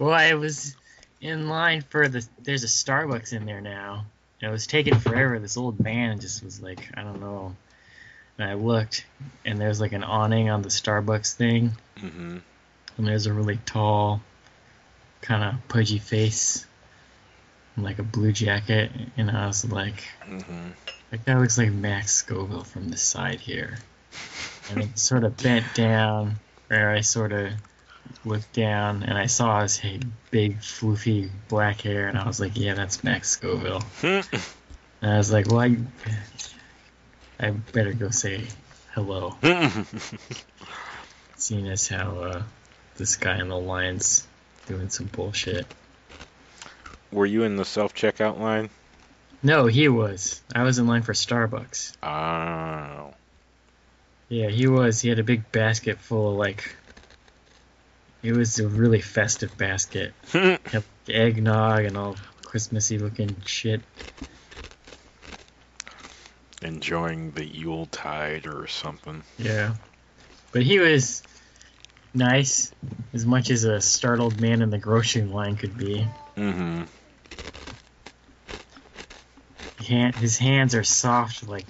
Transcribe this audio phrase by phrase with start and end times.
[0.00, 0.74] Well, I was
[1.20, 2.26] in line for the.
[2.42, 4.06] There's a Starbucks in there now.
[4.40, 5.38] And it was taking forever.
[5.38, 7.54] This old man just was like, I don't know.
[8.38, 9.04] And I looked,
[9.44, 12.38] and there's like an awning on the Starbucks thing, hmm
[12.96, 14.20] and there's a really tall,
[15.20, 16.66] kind of pudgy face,
[17.76, 20.70] and like a blue jacket, and I was like, hmm
[21.10, 23.76] that guy looks like Max Scoville from the side here.
[24.70, 26.36] And it sort of bent down,
[26.70, 27.52] or I sort of
[28.24, 29.80] looked down, and I saw his
[30.30, 33.82] big, floofy black hair, and I was like, yeah, that's Max Scoville.
[34.02, 34.24] And
[35.02, 35.76] I was like, well, I,
[37.38, 38.46] I better go say
[38.94, 39.36] hello,
[41.36, 42.42] seeing as how uh,
[42.96, 44.26] this guy in the line's
[44.66, 45.66] doing some bullshit.
[47.12, 48.70] Were you in the self checkout line?
[49.42, 50.42] No, he was.
[50.54, 51.96] I was in line for Starbucks.
[52.02, 53.14] Oh.
[54.28, 55.00] Yeah, he was.
[55.00, 56.76] He had a big basket full of like.
[58.22, 60.12] It was a really festive basket.
[61.08, 63.80] Eggnog and all Christmassy looking shit.
[66.62, 69.22] Enjoying the Yule tide or something.
[69.38, 69.74] Yeah.
[70.52, 71.22] But he was
[72.12, 72.72] nice,
[73.14, 76.06] as much as a startled man in the grocery line could be.
[76.36, 76.82] Mm-hmm.
[79.86, 81.64] Hand, his hands are soft like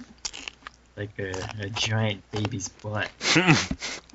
[0.97, 3.09] like a, a giant baby's butt.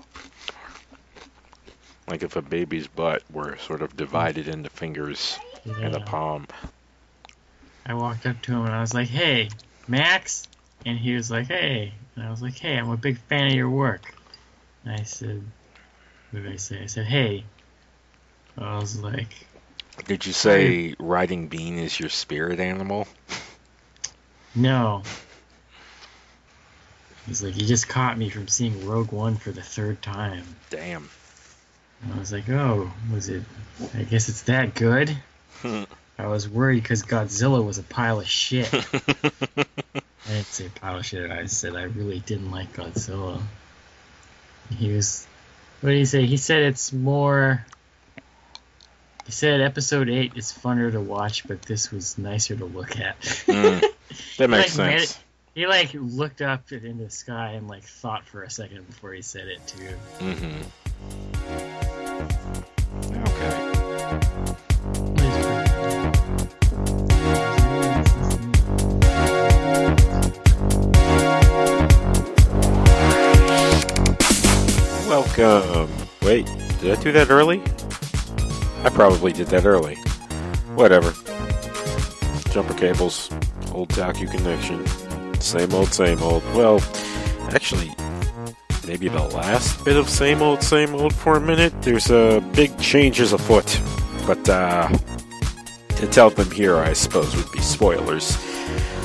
[2.09, 6.47] like if a baby's butt were sort of divided into fingers and a palm.
[7.85, 9.51] I walked up to him and I was like, "Hey,
[9.89, 10.49] Max,"
[10.85, 13.55] and he was like, "Hey," and I was like, "Hey, I'm a big fan of
[13.55, 14.13] your work."
[14.85, 15.43] And I said,
[16.31, 17.45] "What did I say?" I said, "Hey."
[18.59, 19.29] I was like,
[20.07, 23.07] Did you say riding bean is your spirit animal?
[24.55, 25.03] "No."
[27.27, 31.11] He's like, "You just caught me from seeing Rogue One for the third time." Damn.
[32.03, 33.43] And I was like, "Oh, was it?
[33.95, 35.17] I guess it's that good."
[36.19, 38.73] I was worried because Godzilla was a pile of shit.
[38.73, 41.31] I didn't say pile of shit.
[41.31, 43.41] I said I really didn't like Godzilla.
[44.77, 45.27] He was.
[45.81, 46.27] What did he say?
[46.27, 47.65] He said it's more.
[49.27, 53.21] He said episode 8 is funner to watch, but this was nicer to look at.
[53.21, 53.85] Mm,
[54.39, 55.19] that makes like, sense.
[55.55, 59.23] he like looked up into the sky and like thought for a second before he
[59.23, 59.97] said it too.
[60.25, 61.36] hmm
[75.37, 75.95] Welcome.
[76.23, 76.47] Wait,
[76.81, 77.61] did I do that early?
[78.85, 79.97] I probably did that early.
[80.77, 81.13] Whatever.
[82.53, 83.29] Jumper cables,
[83.67, 84.87] Otaku connection.
[85.39, 86.43] Same old, same old.
[86.55, 86.81] Well,
[87.51, 87.95] actually,
[88.87, 91.83] maybe the last bit of same old, same old for a minute.
[91.83, 93.79] There's uh, big changes afoot.
[94.27, 94.89] But uh,
[95.97, 98.25] to tell them here, I suppose, would be spoilers.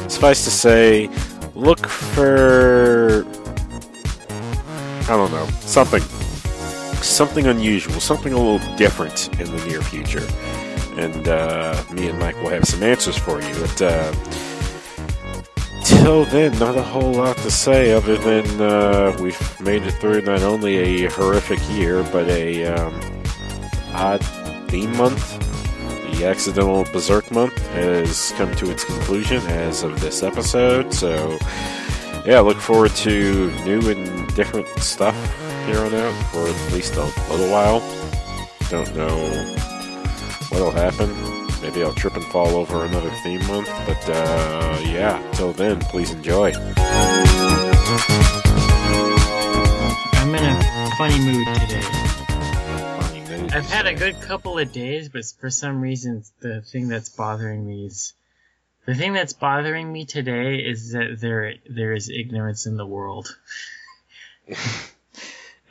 [0.07, 1.09] Suffice to say,
[1.55, 3.25] look for.
[5.09, 6.01] I don't know, something.
[7.01, 10.27] Something unusual, something a little different in the near future.
[10.97, 13.53] And uh, me and Mike will have some answers for you.
[13.55, 14.13] But uh,
[15.83, 20.21] till then, not a whole lot to say other than uh, we've made it through
[20.21, 23.23] not only a horrific year, but a um,
[23.93, 24.23] odd
[24.69, 25.39] theme month.
[26.11, 30.93] The accidental berserk month has come to its conclusion as of this episode.
[30.93, 31.39] So,
[32.25, 35.15] yeah, look forward to new and different stuff
[35.65, 37.79] here on out for at least a little while.
[38.69, 39.17] Don't know
[40.49, 41.09] what'll happen.
[41.61, 46.11] Maybe I'll trip and fall over another theme month, but uh, yeah, till then, please
[46.11, 46.51] enjoy.
[50.13, 51.81] I'm in a funny mood today.
[53.01, 53.53] Funny news.
[53.53, 57.65] I've had a good couple of days, but for some reason, the thing that's bothering
[57.65, 58.13] me is
[58.85, 63.37] the thing that's bothering me today is that there there is ignorance in the world.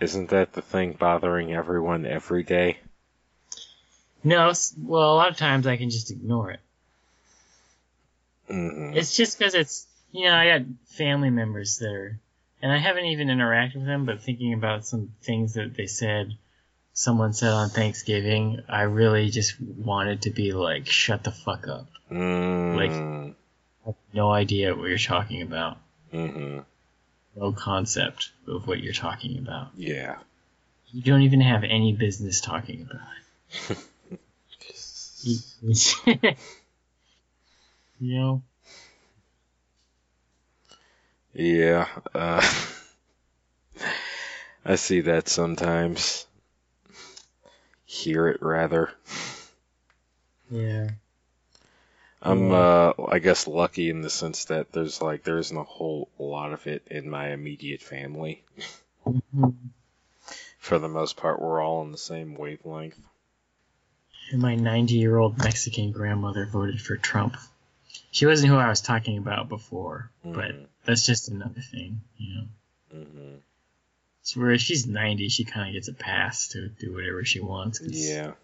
[0.00, 2.78] Isn't that the thing bothering everyone every day?
[4.24, 6.60] No, well, a lot of times I can just ignore it.
[8.48, 12.18] hmm It's just because it's you know I got family members there,
[12.62, 16.36] and I haven't even interacted with them, but thinking about some things that they said,
[16.92, 21.86] someone said on Thanksgiving, I really just wanted to be like, shut the fuck up.
[22.10, 23.34] Mm,
[23.84, 25.78] I have no idea what you're talking about.
[26.10, 26.60] hmm
[27.36, 29.70] no concept of what you're talking about.
[29.76, 30.16] Yeah.
[30.92, 33.78] You don't even have any business talking about it.
[35.22, 35.36] You,
[38.00, 38.42] know?
[41.34, 41.86] Yeah.
[42.14, 42.50] Uh,
[44.64, 46.26] I see that sometimes.
[47.84, 48.90] Hear it rather.
[50.50, 50.88] Yeah.
[52.22, 56.08] I'm, uh, I guess, lucky in the sense that there's like there isn't a whole
[56.18, 58.42] lot of it in my immediate family.
[59.06, 59.54] Mhm.
[60.58, 62.98] For the most part, we're all on the same wavelength.
[64.30, 67.36] And my 90 year old Mexican grandmother voted for Trump.
[68.12, 70.66] She wasn't who I was talking about before, but Mhm.
[70.84, 72.46] that's just another thing, you know.
[72.92, 73.36] hmm
[74.20, 77.78] It's where she's 90, she kind of gets a pass to do whatever she wants.
[77.78, 78.34] 'cause Yeah,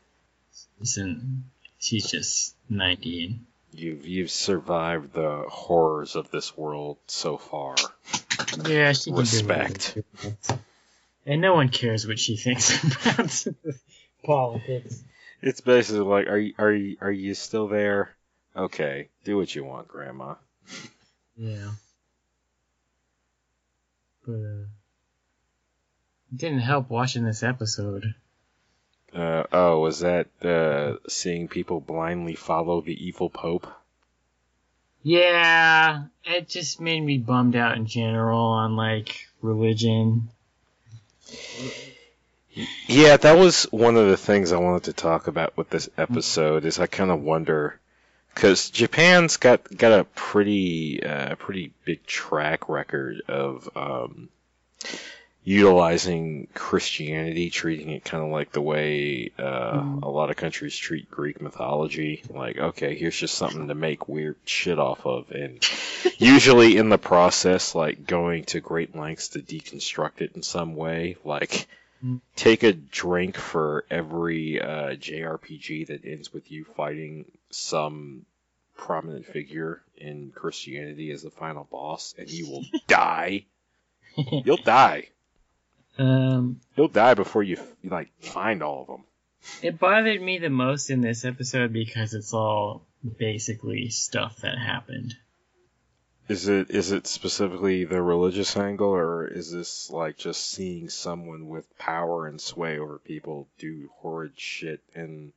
[0.81, 3.47] Listen, she's just 90 and
[3.79, 7.77] you've you've survived the horrors of this world so far.
[8.67, 9.99] Yeah, she can Respect.
[11.25, 13.47] And no one cares what she thinks about
[14.25, 15.03] politics.
[15.43, 18.11] It's basically like, are you are you are you still there?
[18.55, 20.35] Okay, do what you want, Grandma.
[21.37, 21.71] Yeah.
[24.25, 24.67] But uh
[26.33, 28.15] it didn't help watching this episode.
[29.17, 33.67] Uh, oh, was that uh, seeing people blindly follow the evil pope?
[35.03, 40.29] Yeah, it just made me bummed out in general on like religion.
[42.87, 46.67] Yeah, that was one of the things I wanted to talk about with this episode.
[46.67, 47.81] Is I kind of wonder
[48.35, 54.29] because Japan's got got a pretty uh, pretty big track record of um,
[55.47, 60.03] utilizing Christianity, treating it kind of like the way uh, Mhm.
[60.03, 62.23] a lot of countries treat Greek mythology.
[62.29, 65.65] Like, okay, here's just something to make weird shit off of, and
[66.19, 71.17] usually in the process, like going to great lengths to deconstruct it in some way,
[71.25, 71.69] like
[72.05, 72.21] Mm.
[72.35, 78.27] take a drink for every uh, JRPG that ends with you fighting some
[78.77, 83.47] prominent figure in Christianity as the final boss, and you will die.
[84.45, 85.09] You'll die.
[85.99, 89.05] Um, You'll die before you you like find all of them.
[89.63, 92.83] it bothered me the most in this episode because it's all
[93.19, 95.15] basically stuff that happened.
[96.29, 101.49] Is it is it specifically the religious angle, or is this like just seeing someone
[101.49, 105.33] with power and sway over people do horrid shit in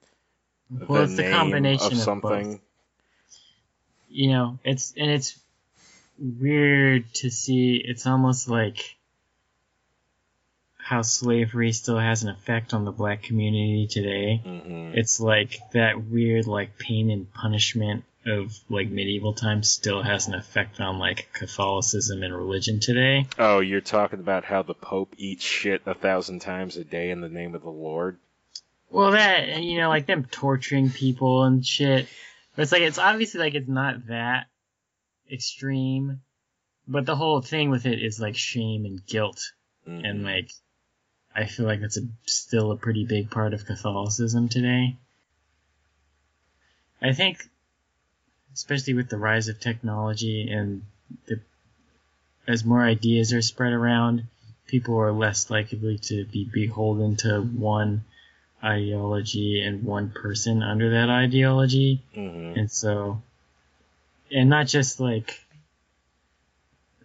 [0.72, 2.52] Well, the it's the name combination of something?
[2.54, 2.62] both.
[4.10, 5.40] You know, it's and it's
[6.18, 7.76] weird to see.
[7.86, 8.96] It's almost like
[10.90, 14.38] how slavery still has an effect on the black community today.
[14.44, 20.28] hmm It's like that weird like pain and punishment of like medieval times still has
[20.28, 23.28] an effect on like Catholicism and religion today.
[23.38, 27.22] Oh, you're talking about how the Pope eats shit a thousand times a day in
[27.22, 28.18] the name of the Lord.
[28.90, 32.08] Well, that and, you know, like them torturing people and shit.
[32.56, 34.48] But it's like it's obviously like it's not that
[35.32, 36.22] extreme,
[36.88, 39.40] but the whole thing with it is like shame and guilt,
[39.88, 40.04] Mhm.
[40.10, 40.50] and like
[41.40, 44.98] I feel like that's a, still a pretty big part of Catholicism today.
[47.02, 47.50] I think,
[48.54, 50.84] especially with the rise of technology and
[51.28, 51.40] the
[52.46, 54.24] as more ideas are spread around,
[54.68, 58.04] people are less likely to be beholden to one
[58.62, 62.02] ideology and one person under that ideology.
[62.18, 62.58] Mhm.
[62.58, 63.22] And so,
[64.30, 65.46] and not just like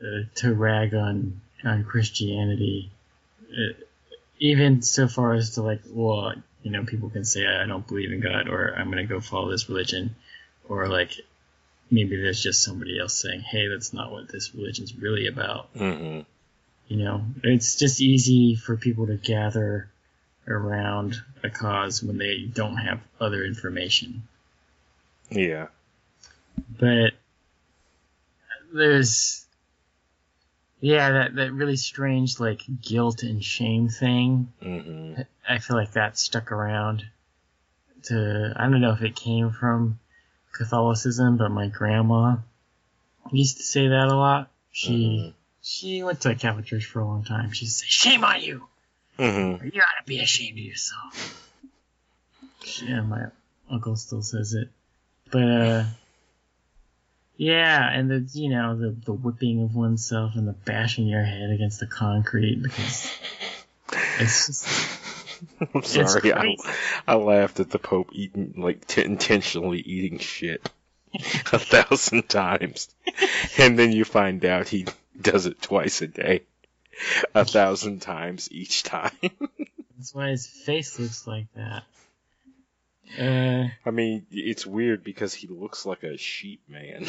[0.02, 2.90] uh, to rag on on Christianity,
[3.52, 3.74] uh,
[4.38, 8.12] even so far as to like, well, you know, people can say I don't believe
[8.12, 10.16] in God, or I'm gonna go follow this religion,
[10.68, 11.12] or like
[11.90, 15.72] maybe there's just somebody else saying, hey, that's not what this religion's really about.
[15.74, 16.24] Mhm.
[16.88, 19.88] You know, it's just easy for people to gather
[20.46, 24.24] around a cause when they don't have other information.
[25.30, 25.68] Yeah.
[26.78, 27.14] But
[28.72, 29.43] there's
[30.84, 34.52] yeah, that that really strange like guilt and shame thing.
[34.62, 35.14] hmm
[35.48, 37.04] I feel like that stuck around
[38.04, 39.98] to I don't know if it came from
[40.52, 42.36] Catholicism, but my grandma
[43.32, 44.50] used to say that a lot.
[44.72, 45.34] She Mhm.
[45.62, 47.52] she went to a Catholic church for a long time.
[47.52, 48.68] She'd say, "Shame on you!
[49.16, 51.40] hmm You ought to be ashamed of yourself."
[52.82, 53.26] Yeah, my
[53.70, 54.68] uncle still says it,
[55.30, 55.84] but uh,
[57.36, 61.50] yeah, and the you know the the whipping of oneself and the bashing your head
[61.50, 63.10] against the concrete because
[64.20, 65.00] it's just
[65.74, 66.32] I'm sorry.
[66.32, 66.56] I.
[67.06, 70.70] I laughed at the Pope eating, like, t- intentionally eating shit
[71.52, 72.88] a thousand times.
[73.58, 74.86] And then you find out he
[75.20, 76.42] does it twice a day,
[77.34, 79.12] a thousand times each time.
[79.96, 81.84] that's why his face looks like that.
[83.18, 87.06] Uh, I mean, it's weird because he looks like a sheep man.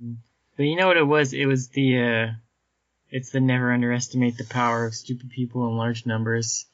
[0.56, 1.32] but you know what it was?
[1.32, 2.26] It was the uh,
[3.10, 6.66] it's the never underestimate the power of stupid people in large numbers.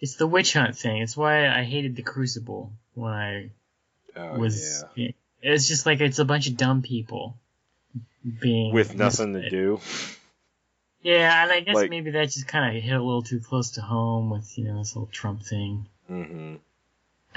[0.00, 0.98] It's the witch hunt thing.
[1.02, 3.50] It's why I hated the Crucible when I
[4.16, 4.84] Oh, was
[5.42, 7.36] it's just like it's a bunch of dumb people
[8.40, 9.80] being with nothing to do.
[11.02, 13.72] Yeah, and I guess Like- maybe that just kind of hit a little too close
[13.72, 15.86] to home with you know this whole Trump thing.
[16.08, 16.56] hmm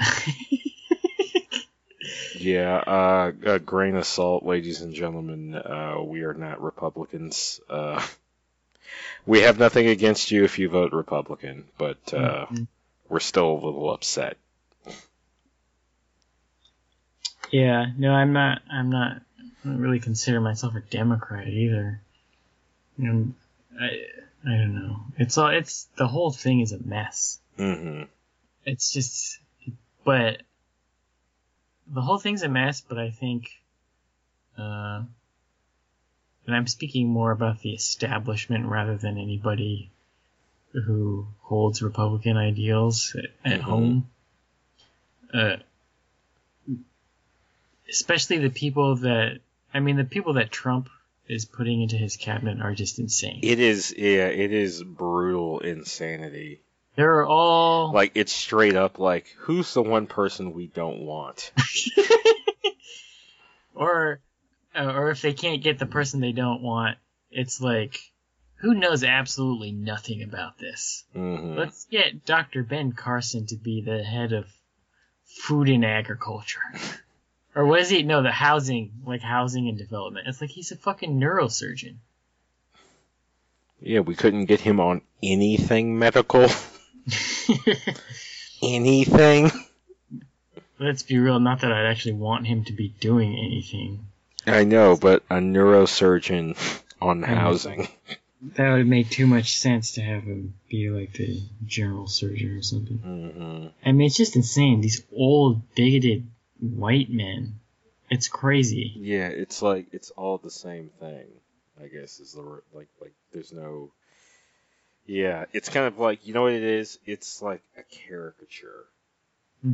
[2.42, 5.54] Yeah, uh, a grain of salt, ladies and gentlemen.
[5.54, 7.60] Uh, we are not Republicans.
[7.70, 8.04] Uh,
[9.26, 12.66] we have nothing against you if you vote Republican, but uh, Mhm.
[13.08, 14.36] we're still a little upset.
[17.52, 18.62] Yeah, no, I'm not.
[18.68, 19.22] I'm not.
[19.38, 22.00] I don't really consider myself a Democrat either.
[23.00, 23.86] I,
[24.44, 25.00] I don't know.
[25.16, 25.48] It's all.
[25.48, 27.38] It's the whole thing is a mess.
[27.56, 28.02] hmm
[28.64, 29.38] It's just,
[30.04, 30.42] but
[31.92, 32.80] the whole thing's a mess.
[32.80, 33.50] But I think,
[34.58, 35.02] uh,
[36.46, 39.90] and I'm speaking more about the establishment rather than anybody
[40.72, 43.64] who holds Republican ideals at, at Mhm.
[43.64, 44.10] home.
[45.32, 45.56] Uh,
[47.88, 49.40] especially the people that
[49.74, 50.90] I mean, the people that Trump
[51.28, 53.40] is putting into his cabinet are just insane.
[53.42, 56.60] It is, yeah, it is brutal insanity.
[56.94, 61.52] They're all Like it's straight up like, who's the one person we don't want?
[63.74, 64.20] or
[64.74, 66.98] uh, or if they can't get the person they don't want,
[67.30, 67.98] it's like
[68.56, 71.04] who knows absolutely nothing about this.
[71.12, 72.62] hmm Let's get Dr.
[72.62, 74.46] Ben Carson to be the head of
[75.24, 76.60] food and agriculture.
[77.54, 78.02] or what is he?
[78.02, 80.28] No, the housing, like housing and development.
[80.28, 81.96] It's like he's a fucking neurosurgeon.
[83.80, 86.48] Yeah, we couldn't get him on anything medical.
[88.62, 89.50] anything.
[90.78, 94.06] Let's be real, not that I'd actually want him to be doing anything.
[94.46, 96.56] I know, but a neurosurgeon
[97.00, 97.88] on housing.
[98.56, 102.62] That would make too much sense to have him be like the general surgeon or
[102.62, 102.98] something.
[102.98, 104.80] hmm I mean, it's just insane.
[104.80, 106.26] These old, bigoted
[106.58, 107.60] white men.
[108.10, 108.92] It's crazy.
[108.96, 111.26] Yeah, it's like it's all the same thing.
[111.80, 113.90] I guess is the r- like like there's no.
[115.06, 116.98] Yeah, it's kind of like you know what it is.
[117.06, 118.86] It's like a caricature.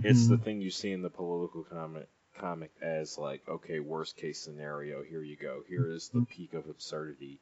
[0.03, 0.43] It's the Mhm.
[0.43, 5.03] thing you see in the political comic comic as like okay, worst case scenario.
[5.03, 5.63] Here you go.
[5.69, 7.39] Here is the peak of absurdity.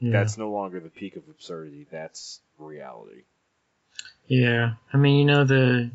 [0.00, 0.12] yeah.
[0.12, 1.86] That's no longer the peak of absurdity.
[1.90, 3.22] That's reality.
[4.28, 5.90] Yeah, I mean, you know the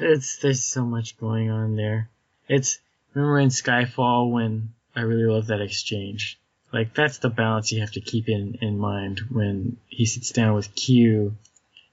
[0.00, 2.08] it's there's so much going on there.
[2.48, 2.78] It's
[3.12, 6.38] remember in Skyfall when I really love that exchange.
[6.74, 10.54] Like that's the balance you have to keep in in mind when he sits down
[10.54, 11.36] with Q,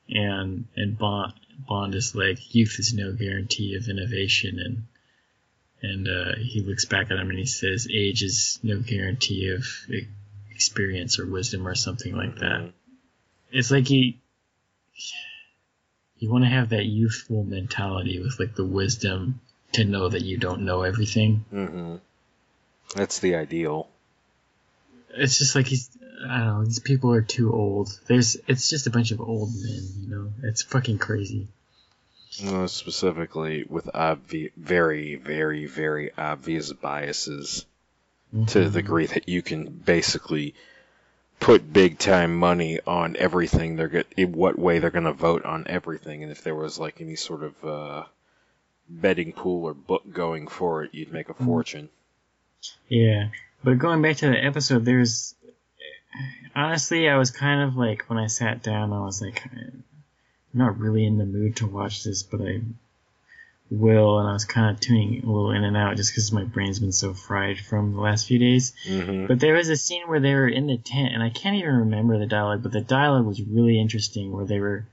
[0.09, 1.33] and and Bond
[1.69, 4.83] Bond is like youth is no guarantee of innovation and.
[5.83, 9.65] And uh, he looks back at him and he says, "Age is no guarantee of
[10.51, 12.73] experience or wisdom or something like that." Mhm.
[13.51, 14.19] it's like he
[16.19, 20.37] you want to have that youthful mentality with like the wisdom to know that you
[20.37, 21.45] don't know everything.
[21.51, 21.99] Mhm.
[22.93, 23.89] That's the ideal.
[25.15, 25.89] It's just like he's
[26.27, 27.97] I don't know, these people are too old.
[28.07, 30.31] There's it's just a bunch of old men, you know.
[30.43, 31.47] It's fucking crazy.
[32.47, 37.65] Uh, specifically with obvi- very, very, very obvious biases
[38.47, 40.55] to the degree that you can basically
[41.41, 45.43] put big time money on everything they're get in what way they're going to vote
[45.43, 48.03] on everything and if there was like any sort of uh,
[48.87, 51.89] betting pool or book going for it you'd make a fortune
[52.87, 53.29] Yeah.
[53.63, 55.35] But going back to the episode, there's
[56.55, 59.83] honestly, I was kind of like when I sat down, I was like, I'm
[60.53, 62.61] not really in the mood to watch this, but I
[63.69, 66.43] will, and I was kind of tuning a little in and out just because my
[66.43, 68.73] brain's been so fried from the last few days.
[68.85, 71.55] hmm But there was a scene where they were in the tent, and I can't
[71.55, 74.31] even remember the dialogue, but the dialogue was really interesting.
[74.31, 74.85] Where they were,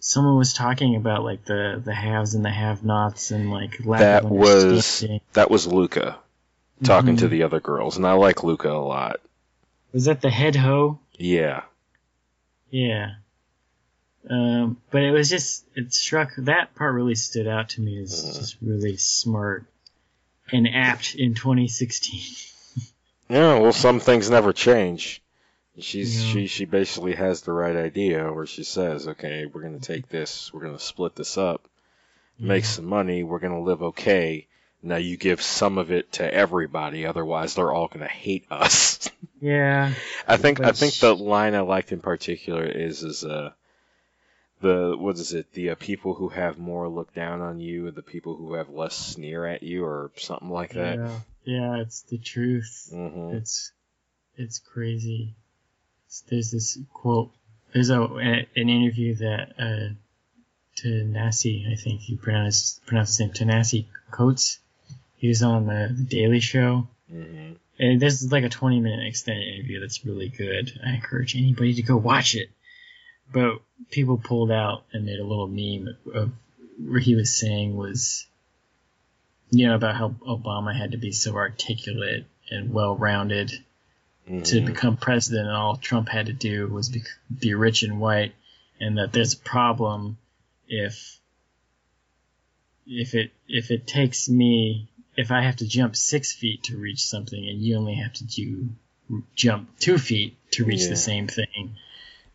[0.00, 4.24] someone was talking about like the the haves and the have-nots, and like lack that
[4.24, 6.18] was that was luca
[6.82, 7.30] talking to Mhm.
[7.30, 9.20] the other girls and i like luca a lot
[9.92, 10.98] Was that the head hoe?
[11.18, 11.62] yeah
[12.70, 13.14] Yeah.
[14.30, 18.24] Um, but it was just it struck that part really stood out to me as
[18.24, 18.38] Mhm.
[18.38, 19.64] just really smart
[20.52, 22.20] and apt in 2016.
[23.28, 25.22] yeah well some things never change
[25.78, 26.32] she's Yeah.
[26.32, 30.08] she she basically has the right idea where she says okay we're going to take
[30.08, 31.66] this we're going to split this up
[32.38, 34.48] make some money, we're going to live okay.
[34.82, 39.08] Now you give some of it to everybody, otherwise they're all going to hate us.
[39.40, 39.94] Yeah.
[40.28, 43.50] I think I think the line I liked in particular is is uh
[44.60, 47.96] the what is it the uh, people who have more look down on you and
[47.96, 50.96] the people who have less sneer at you or something like that.
[50.96, 51.18] Yeah.
[51.44, 52.90] Yeah, it's the truth.
[52.92, 53.72] hmm It's
[54.36, 55.34] it's crazy.
[56.28, 57.32] There's this quote.
[57.74, 59.94] There's a, a an interview that uh,
[60.76, 64.58] Ta-Nehisi, I think you pronounce pronounce his name Ta-Nehisi Coates.
[65.22, 66.88] He was on the, the Daily Show.
[67.08, 70.72] hmm And there's like a 20 minute extended interview that's really good.
[70.84, 72.50] I encourage anybody to go watch it.
[73.32, 73.60] But
[73.92, 76.32] people pulled out and made a little meme of
[76.76, 78.26] where he was saying was,
[79.50, 83.52] you know, about how Obama had to be so articulate and well rounded
[84.44, 87.02] to hmm become president, and all Trump had to do was be,
[87.38, 88.34] be rich and white,
[88.80, 90.18] and that there's a problem
[90.66, 91.20] if
[92.86, 97.04] if it if it takes me if I have to jump six feet to reach
[97.04, 98.68] something, and you only have to do
[99.34, 100.90] jump two feet to reach Yeah.
[100.90, 101.76] the same thing,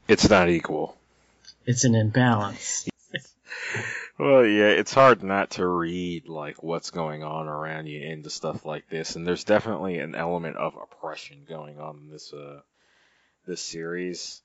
[0.07, 0.97] It's not equal.
[1.65, 2.87] it's an imbalance.
[4.19, 8.65] Well, yeah, it's hard not to read like what's going on around you into stuff
[8.65, 12.61] like this, and there's definitely an element of oppression going on in this uh
[13.45, 14.41] this series.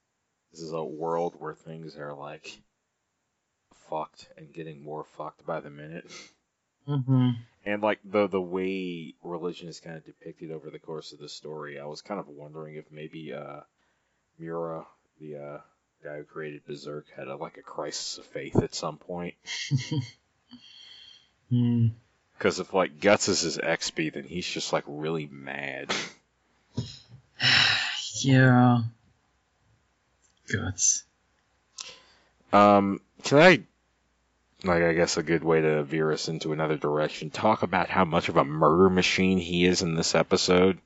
[0.53, 2.59] This is a world where things are like
[3.89, 6.05] fucked and getting more fucked by the minute.
[6.87, 7.31] Hmm
[7.65, 11.29] And like the the way religion is kind of depicted over the course of the
[11.29, 13.61] story, I was kind of wondering if maybe uh
[14.39, 14.87] Miura,
[15.21, 15.59] the uh
[16.03, 19.35] guy who created Berserk, had a, like a crisis of faith at some point.
[21.53, 21.91] Mm.
[22.39, 25.95] Because if like Guts is his XP, then he's just like really mad.
[28.23, 28.83] yeah.
[30.51, 31.05] Guts.
[32.53, 33.63] Um, can I,
[34.65, 38.05] like, I guess a good way to veer us into another direction, talk about how
[38.05, 40.79] much of a murder machine he is in this episode?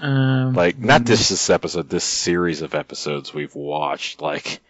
[0.00, 4.20] Um, Like, not just this episode, this series of episodes we've watched.
[4.20, 4.60] Like,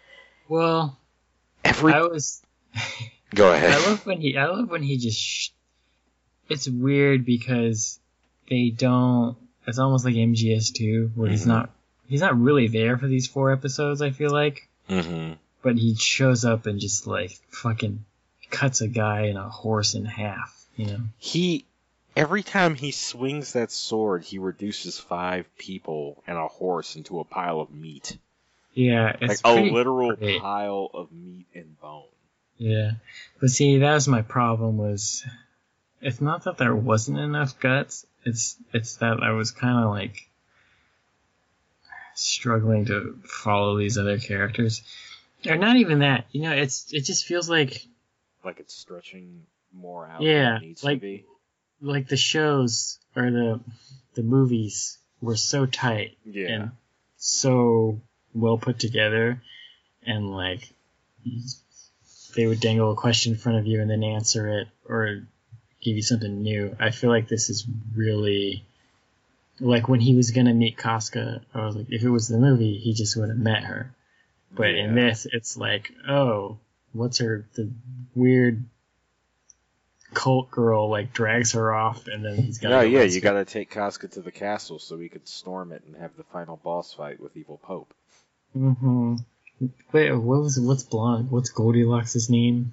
[0.47, 0.97] Well,
[1.63, 1.93] every.
[1.93, 2.41] I was.
[3.35, 3.81] Go I ahead.
[3.81, 4.37] love when he.
[4.37, 5.19] I love when he just.
[5.19, 5.49] Sh-
[6.47, 7.99] it's weird because
[8.49, 9.35] they don't.
[9.67, 11.47] It's almost like MGS2, where he's Mhm.
[11.47, 11.69] not.
[12.07, 14.01] He's not really there for these four episodes.
[14.01, 18.05] I feel like, hmm but he shows up and just like fucking
[18.55, 20.65] cuts a guy and a horse in half.
[20.75, 20.99] You know.
[21.17, 21.65] He.
[22.15, 27.25] Every time he swings that sword, he reduces five people and a horse into a
[27.25, 28.17] pile of meat.
[28.73, 30.39] Yeah, Like it's a literal great.
[30.41, 32.03] pile of meat and bone.
[32.57, 32.91] Yeah,
[33.41, 34.77] but see, that was my problem.
[34.77, 35.25] Was
[36.01, 38.05] it's not that there wasn't enough guts.
[38.23, 40.29] It's it's that I was kind of like
[42.13, 44.83] struggling to follow these other characters,
[45.45, 46.27] or not even that.
[46.31, 47.85] You know, it's it just feels like
[48.45, 51.25] Like it's stretching more out Yeah, than it needs like- to be.
[51.81, 53.59] like the shows or the
[54.13, 56.47] the movies were so tight Yeah.
[56.47, 56.71] and
[57.17, 57.99] so
[58.33, 59.41] well put together,
[60.05, 60.69] and like
[62.35, 65.25] they would dangle a question in front of you and then answer it or
[65.81, 66.75] give you something new.
[66.79, 68.63] I feel like this is really
[69.59, 71.41] like when he was gonna meet Casca.
[71.53, 73.93] I was like, if it was the movie, he just would have met her.
[74.51, 76.57] But in this, it's like, oh,
[76.95, 77.69] what's her the
[78.15, 78.63] weird
[80.13, 83.69] cult girl like drags her off and then he's got No, yeah, you gotta take
[83.69, 87.19] Casca to the castle so we could storm it and have the final boss fight
[87.19, 87.93] with Evil Pope.
[88.57, 89.17] Mm-hmm.
[89.91, 91.31] Wait, what was what's blonde?
[91.31, 92.71] What's Goldilocks' name?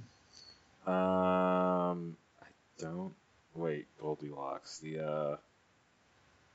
[0.87, 2.47] Um, I
[2.79, 3.15] don't.
[3.55, 4.79] Wait, Goldilocks.
[4.79, 5.37] The, uh.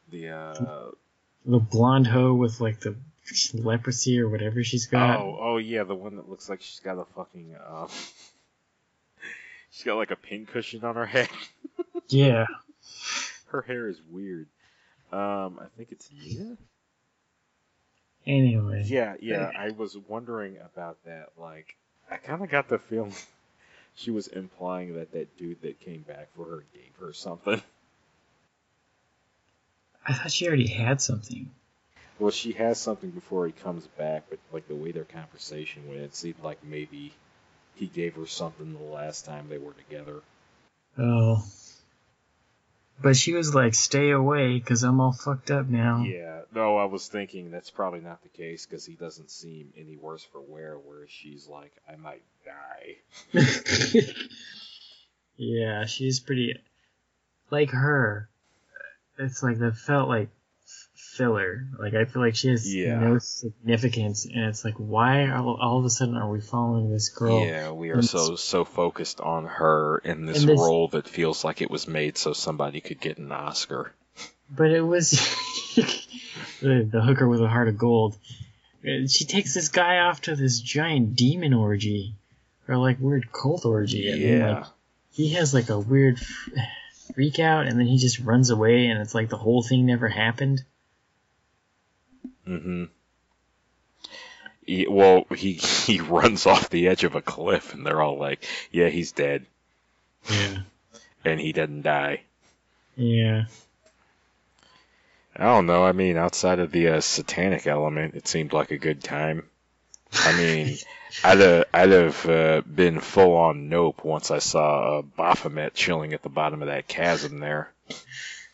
[0.10, 0.92] The, uh.
[1.46, 2.96] The blonde hoe with like the
[3.54, 5.20] leprosy or whatever she's got.
[5.20, 7.88] Oh, oh, yeah, the one that looks like she's got a fucking, um.
[9.72, 11.30] she's got like a pincushion on her head.
[12.10, 12.46] Yeah.
[13.48, 14.48] Her hair is weird.
[15.12, 16.58] Um, I think it's Nina?
[18.26, 18.84] Anyway.
[18.86, 19.52] Yeah, yeah.
[19.58, 21.30] I was wondering about that.
[21.38, 21.76] Like,
[22.10, 23.14] I kind of got the feeling
[23.96, 27.62] she was implying that that dude that came back for her gave her something.
[30.06, 31.52] I thought she already had something.
[32.20, 36.02] Well, she has something before he comes back, but like the way their conversation went,
[36.02, 37.14] it seemed like maybe
[37.76, 40.22] he gave her something the last time they were together.
[40.98, 41.44] Oh.
[43.00, 46.04] But she was like, stay away because I'm all fucked up now.
[46.04, 49.96] Yeah, no, I was thinking that's probably not the case because he doesn't seem any
[49.96, 50.78] worse for wear.
[50.84, 52.96] Whereas she's like, I might die.
[55.38, 56.60] yeah, she's pretty.
[57.52, 58.30] Like her.
[59.20, 60.30] It's like that felt like
[61.18, 61.68] filler.
[61.80, 63.00] Like I feel like she has Yeah.
[63.00, 67.10] no significance, and it's like, why all, all of a sudden are we following this
[67.10, 67.44] girl?
[67.46, 71.62] Yeah, we are so so focused on her in this, this- role that feels like
[71.62, 73.94] it was made so somebody could get an Oscar.
[74.50, 75.12] But it was
[76.62, 78.16] the, the hooker with a heart of gold.
[78.84, 82.16] She takes this guy off to this giant demon orgy,
[82.68, 84.10] or like weird cult orgy.
[84.10, 84.54] And then, Yeah.
[84.60, 84.66] like,
[85.12, 86.20] he has like a weird
[87.16, 90.08] freak out, and then he just runs away, and it's like the whole thing never
[90.08, 90.64] happened.
[92.48, 92.86] Hmm
[94.66, 95.54] he, well, he
[95.88, 99.46] he runs off the edge of a cliff, and they're all like, "Yeah, he's dead,"
[100.30, 100.60] Yeah.
[101.26, 102.22] and he doesn't die.
[102.96, 103.46] Yeah.
[105.36, 105.86] I don't know.
[105.86, 109.48] I mean, outside of the uh, satanic element, it seemed like a good time.
[110.14, 110.78] I mean,
[111.24, 116.14] I'd have, I'd have uh, been full on nope once I saw uh, Baphomet chilling
[116.14, 117.72] at the bottom of that chasm there.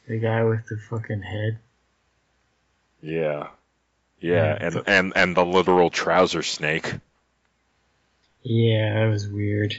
[0.07, 1.59] The guy with the fucking head.
[3.01, 3.47] Yeah,
[4.23, 4.57] Yeah.
[4.59, 6.93] and and and the literal trouser snake.
[8.43, 9.75] Yeah, that was weird.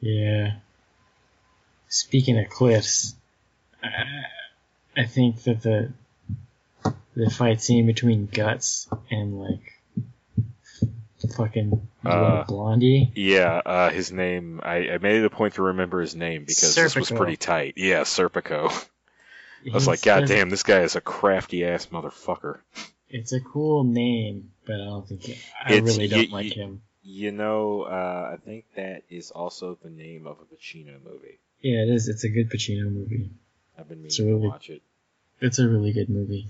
[0.00, 0.54] Yeah.
[1.88, 3.14] Speaking of cliffs,
[3.82, 4.04] I,
[4.96, 5.92] I think that the
[7.14, 9.80] the fight scene between Guts and like
[11.36, 13.12] fucking Uh, Blondie.
[13.14, 14.60] Yeah, uh, his name.
[14.62, 17.74] I, I made it a point to remember his name because this was pretty tight.
[17.76, 18.72] Yeah, Serpico.
[19.70, 22.60] I was like, God damn, this guy is a crafty ass motherfucker.
[23.08, 26.82] It's a cool name, but I don't think I It's- really don't y- like him.
[27.04, 31.38] You know, uh, I think that is also the name of a Pacino movie.
[31.60, 32.08] Yeah, it is.
[32.08, 33.30] It's a good Pacino movie.
[33.76, 34.82] I've been meaning It's to really- watch it.
[35.40, 36.46] It's a really good movie.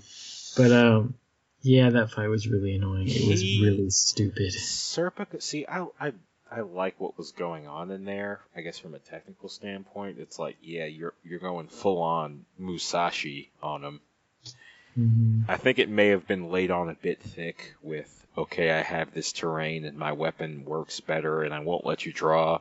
[0.57, 1.14] But um,
[1.62, 3.09] yeah, that fight was really annoying.
[3.09, 4.53] It was He- really stupid.
[4.53, 5.42] Serpico.
[5.42, 6.12] See, I, I
[6.55, 8.41] I like what was going on in there.
[8.55, 13.51] I guess from a technical standpoint, it's like, yeah, you're you're going full on Musashi
[13.62, 14.01] on him.
[14.99, 15.45] Mhm.
[15.49, 19.15] I think it may have been laid on a bit thick with, okay, I have
[19.15, 22.61] this terrain and my weapon works better and I won't let you draw.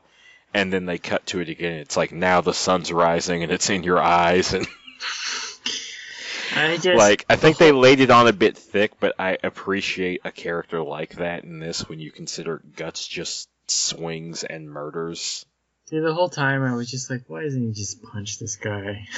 [0.54, 1.80] And then they cut to it again.
[1.80, 4.66] It's like now the sun's rising and it's in your eyes and
[6.56, 10.22] I just like I think they laid it on a bit thick, but I appreciate
[10.24, 15.46] a character like that in this when you consider Guts just swings and murders.
[15.86, 19.08] See, the whole time I was just like, why doesn't he just punch this guy?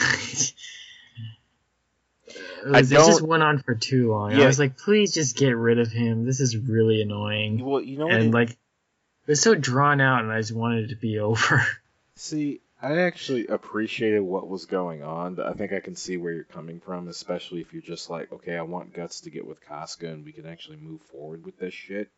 [2.27, 2.35] it,
[2.65, 4.31] I was, it just went on for too long.
[4.31, 4.43] Yeah.
[4.43, 6.25] I was like, please just get rid of him.
[6.25, 7.63] This is really annoying.
[7.63, 8.09] Well, you know?
[8.09, 8.57] And it- like, it
[9.27, 11.65] was so drawn out, and I just wanted it to be over.
[12.15, 15.39] See, I actually appreciated what was going on.
[15.39, 18.57] I think I can see where you're coming from, especially if you're just like, okay,
[18.57, 21.73] I want Guts to get with Casca and we can actually move forward with this
[21.73, 22.09] shit.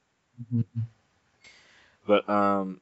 [0.41, 0.79] Mm-hmm.
[2.05, 2.81] But um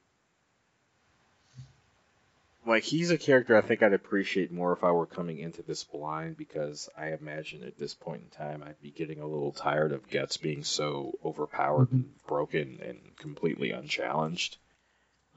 [2.65, 5.83] like he's a character I think I'd appreciate more if I were coming into this
[5.83, 9.91] blind because I imagine at this point in time I'd be getting a little tired
[9.91, 14.57] of Guts being so overpowered and broken and completely unchallenged.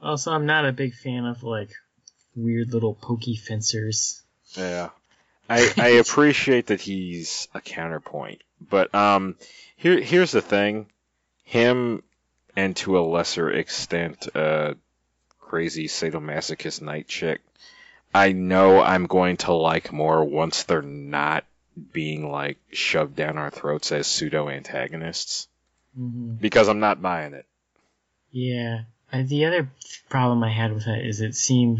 [0.01, 1.71] Also, I'm not a big fan of like
[2.35, 4.21] weird little pokey fencers.
[4.55, 4.89] Yeah.
[5.49, 8.41] I I appreciate that he's a counterpoint.
[8.61, 9.35] But um
[9.75, 10.87] here here's the thing.
[11.43, 12.03] Him
[12.57, 14.73] and to a lesser extent uh
[15.39, 17.39] crazy sadomasochist knight chick,
[18.13, 21.45] I know I'm going to like more once they're not
[21.93, 25.47] being like shoved down our throats as pseudo antagonists.
[25.95, 27.45] hmm Because I'm not buying it.
[28.31, 28.81] Yeah.
[29.11, 29.69] And the other
[30.09, 31.79] problem I had with that is it seemed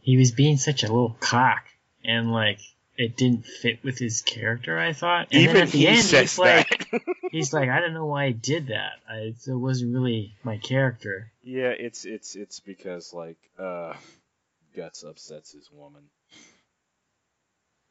[0.00, 1.64] he was being such a little cock,
[2.04, 2.58] and like
[2.96, 4.78] it didn't fit with his character.
[4.78, 5.28] I thought.
[5.32, 7.02] And Even then at the he end, says like, that.
[7.32, 8.92] he's like, I don't know why I did that.
[9.10, 11.32] I, it wasn't really my character.
[11.42, 13.94] yeah, it's it's it's because like uh
[14.76, 16.02] Guts upsets his woman.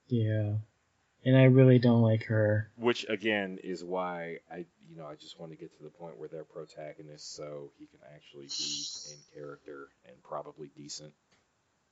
[0.07, 0.53] Yeah.
[1.23, 2.71] And I really don't like her.
[2.77, 6.17] Which again is why I, you know, I just want to get to the point
[6.17, 11.13] where they're protagonists, so he can actually be in character and probably decent.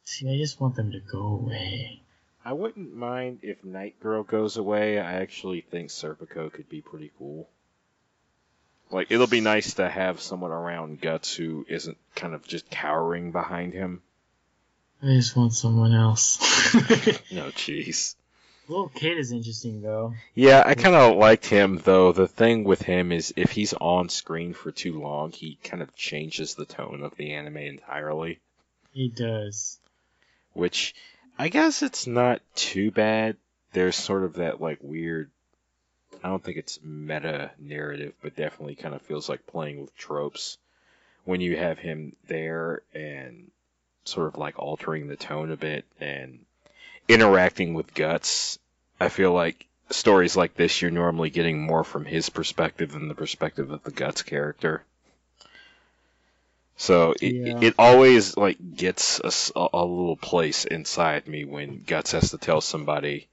[0.03, 2.01] See, I just want them to go away.
[2.43, 4.99] I wouldn't mind if Knight Girl goes away.
[4.99, 7.49] I actually think Serpico could be pretty cool.
[8.91, 13.31] Like it'll be nice to have someone around Guts who isn't kind of just cowering
[13.31, 14.01] behind him.
[15.01, 16.37] I just want someone else.
[17.31, 18.15] No, jeez.
[18.67, 20.13] Little kid is interesting though.
[20.35, 22.11] Yeah, I kind of liked him though.
[22.11, 25.95] The thing with him is if he's on screen for too long, he kind of
[25.95, 28.39] changes the tone of the anime entirely.
[28.91, 29.79] He does.
[30.53, 30.93] Which
[31.41, 33.37] I guess it's not too bad.
[33.71, 35.31] There's sort of that like weird.
[36.21, 40.57] I don't think it's meta narrative, but definitely kind of feels like playing with tropes
[41.23, 43.51] when you have him there and
[44.03, 46.39] sort of like altering the tone a bit and
[47.07, 48.59] interacting with guts.
[48.99, 53.15] I feel like stories like this you're normally getting more from his perspective than the
[53.15, 54.83] perspective of the guts character.
[56.79, 57.59] So it, Yeah.
[57.61, 63.27] it always like gets a little place inside me when guts has to tell somebody,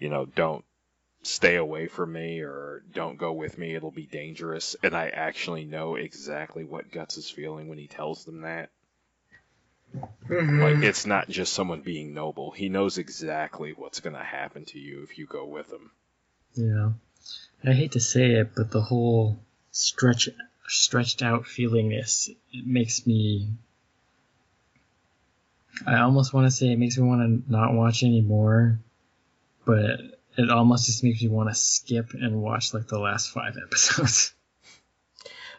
[0.00, 0.64] you know, don't
[1.22, 4.74] stay away from me or don't go with me, it'll be dangerous.
[4.82, 8.70] And I actually know exactly what guts is feeling when he tells them that.
[9.94, 10.82] Like mm-hmm.
[10.82, 12.50] it's not just someone being noble.
[12.50, 15.92] He knows exactly what's going to happen to you if you go with him.
[16.54, 16.90] Yeah.
[17.64, 19.38] I hate to say it, but the whole
[19.70, 20.28] stretch
[20.70, 23.48] stretched out feelingness it makes me.
[25.86, 28.78] I almost want to say it makes me want to not watch anymore,
[29.64, 30.00] but
[30.36, 34.32] it almost just makes me want to skip and watch like the last five episodes.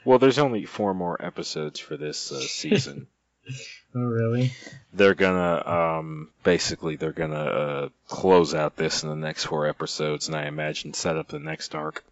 [0.04, 3.06] Well, there's only four more episodes for this uh, season.
[3.96, 4.52] oh, really?
[4.94, 5.64] They're gonna
[6.00, 10.48] um, basically they're gonna uh, close out this in the next four episodes, and I
[10.48, 12.04] imagine set up the next arc.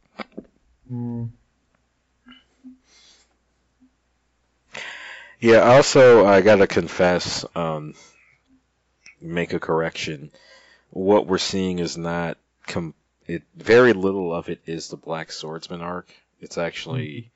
[0.91, 1.29] Mm.
[5.39, 5.59] Yeah.
[5.59, 7.93] Also, I gotta confess, um,
[9.21, 10.31] make a correction.
[10.91, 12.95] What we're seeing is not com-
[13.27, 13.43] it.
[13.55, 16.11] Very little of it is the Black Swordsman arc.
[16.41, 17.31] It's actually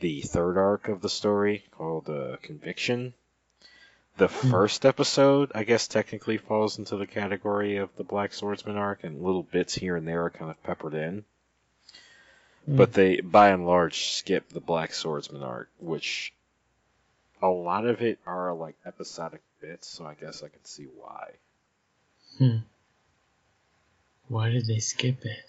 [0.00, 3.14] the third arc of the story called uh, Conviction.
[4.18, 9.04] The first episode, I guess, technically falls into the category of the Black Swordsman arc,
[9.04, 11.24] and little bits here and there are kind of peppered in.
[12.68, 16.32] But they, by and large, skip the Black Swordsman arc, which
[17.42, 21.32] a lot of it are like episodic bits, so I guess I can see why.
[22.38, 22.58] Hmm.
[24.28, 25.44] Why did they skip it?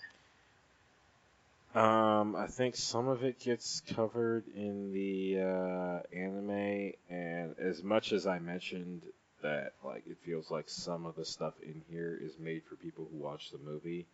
[1.77, 8.11] Um, I think some of it gets covered in the uh, anime, and as much
[8.11, 9.01] as I mentioned
[9.41, 13.07] that, like, it feels like some of the stuff in here is made for people
[13.11, 14.05] who watch the movie.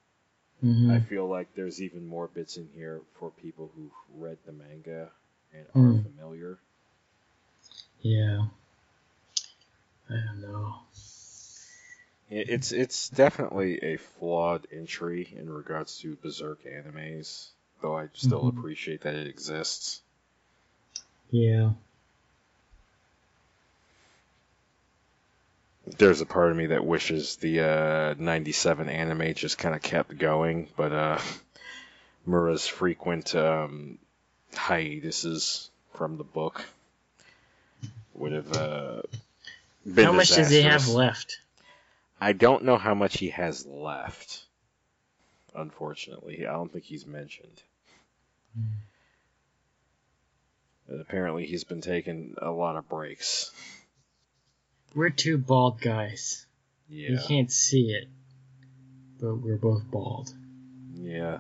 [0.64, 0.92] Mm-hmm.
[0.92, 5.10] I feel like there's even more bits in here for people who've read the manga
[5.54, 6.00] and are Hmm.
[6.02, 6.58] familiar.
[8.02, 8.46] Yeah.
[10.10, 10.76] I don't know.
[12.32, 17.50] It's it's definitely a flawed entry in regards to Berserk animes,
[17.82, 18.58] though I still Mhm.
[18.60, 20.02] appreciate that it exists.
[21.32, 21.72] Yeah.
[25.98, 30.18] There's a part of me that wishes the uh, 97 anime just kind of kept
[30.18, 31.20] going, but uh,
[32.28, 33.98] Miura's frequent um,
[34.54, 36.64] hiatuses from the book
[38.20, 39.02] would have uh,
[39.86, 41.40] been How much does he have left?
[42.22, 44.44] I don't know how much he has left.
[45.56, 47.64] Unfortunately, I don't think he's mentioned.
[50.88, 53.52] But apparently, he's been taking a lot of breaks.
[54.96, 56.46] We're two bald guys.
[56.90, 58.08] Yeah, You can't see it,
[59.22, 60.34] but we're both bald.
[60.96, 61.40] yeah,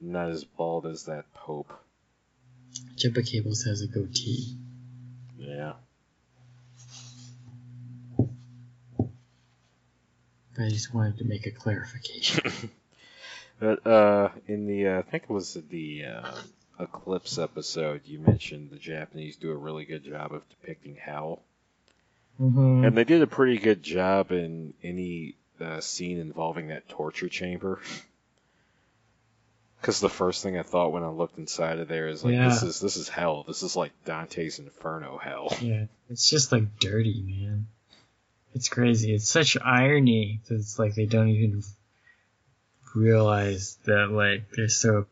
[0.00, 1.70] not as bald as that Pope.
[2.96, 4.56] Jumpa Cables has a goatee.
[5.38, 5.74] Yeah,
[10.58, 12.70] I just wanted to make a clarification.
[13.60, 16.30] but uh, in the uh, I think it was the uh,
[16.78, 21.40] Eclipse episode, you mentioned the Japanese do a really good job of depicting hell.
[22.40, 22.84] mm-hmm.
[22.84, 27.80] And they did a pretty good job in any uh, scene involving that torture chamber.
[29.78, 32.62] Because the first thing I thought when I looked inside of there is like, this
[32.64, 33.44] is this is hell.
[33.46, 35.54] This is like Dante's Inferno hell.
[35.60, 37.68] Yeah, it's just like dirty, man.
[38.56, 39.14] It's crazy.
[39.14, 41.62] It's such irony that it's like they don't even
[42.94, 45.04] realize that like they're so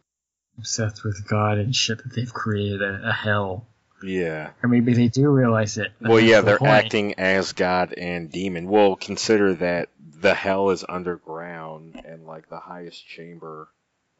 [0.56, 3.66] obsessed with God and shit that they've created a, a hell.
[4.02, 4.52] Yeah.
[4.62, 5.92] Or maybe they do realize it.
[6.00, 6.70] Well, yeah, the they're point.
[6.70, 8.66] acting as God and demon.
[8.66, 13.68] Well, consider that the hell is underground, and like the highest chamber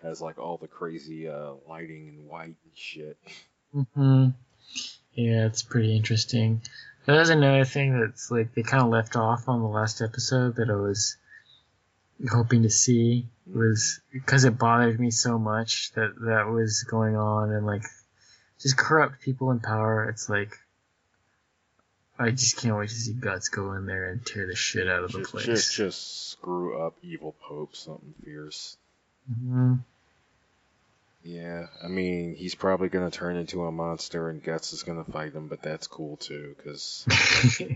[0.03, 3.19] has like all the crazy uh, lighting and white and shit.
[3.75, 4.29] Mm-hmm.
[5.15, 6.61] Yeah, it's pretty interesting.
[7.07, 10.71] There's another thing that's like they kind of left off on the last episode that
[10.71, 11.17] I was
[12.31, 17.51] hoping to see was because it bothered me so much that that was going on
[17.53, 17.83] and like
[18.61, 20.09] just corrupt people in power.
[20.09, 20.57] It's like
[22.19, 25.05] I just can't wait to see Guts go in there and tear the shit out
[25.05, 25.45] of the Just, place.
[25.47, 28.77] just, just screw up evil Pope something fierce.
[29.31, 29.81] Mhm.
[31.27, 35.33] Yeah, I mean, he's probably gonna turn into a monster, and Guts is gonna fight
[35.33, 37.07] him, but that's cool too, because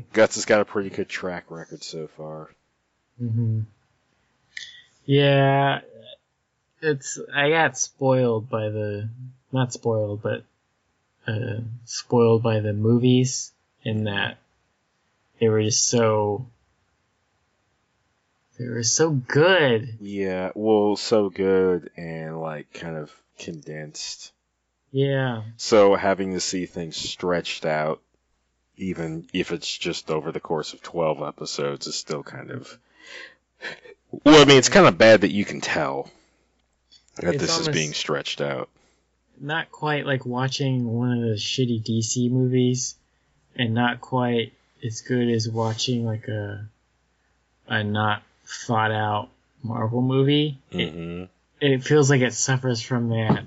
[0.12, 2.50] Guts has got a pretty good track record so far.
[3.18, 3.60] hmm
[5.06, 5.80] Yeah,
[6.82, 9.08] it's I got spoiled by the
[9.50, 10.44] not spoiled, but
[11.26, 14.36] uh, spoiled by the movies in that
[15.40, 16.46] they were just so
[18.58, 19.96] they were so good.
[20.00, 24.32] Yeah, well, so good and like kind of condensed.
[24.90, 28.00] Yeah, So having to see things stretched out,
[28.76, 32.78] even if it's just over the course of twelve episodes, is still kind of.
[34.24, 36.10] Well, I mean, it's kind of bad that you can tell
[37.16, 38.70] that It's this is being stretched out.
[39.38, 42.94] not quite like watching one of the shitty DC movies,
[43.56, 46.66] and not quite as good as watching like a
[47.66, 49.28] a not thought out
[49.62, 50.56] Marvel movie.
[50.70, 51.24] It- hmm
[51.60, 53.44] it feels like it suffers from that.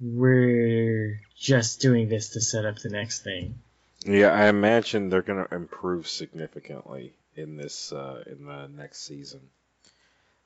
[0.00, 3.58] We're just doing this to set up the next thing.
[4.04, 9.40] Yeah, I imagine they're going to improve significantly in this uh, in the next season.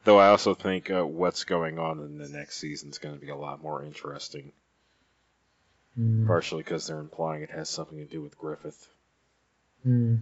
[0.04, 3.20] Though I also think uh, what's going on in the next season is going to
[3.20, 4.52] be a lot more interesting.
[5.98, 6.26] Mm.
[6.26, 8.86] Partially because they're implying it has something to do with Griffith.
[9.86, 10.20] Mm.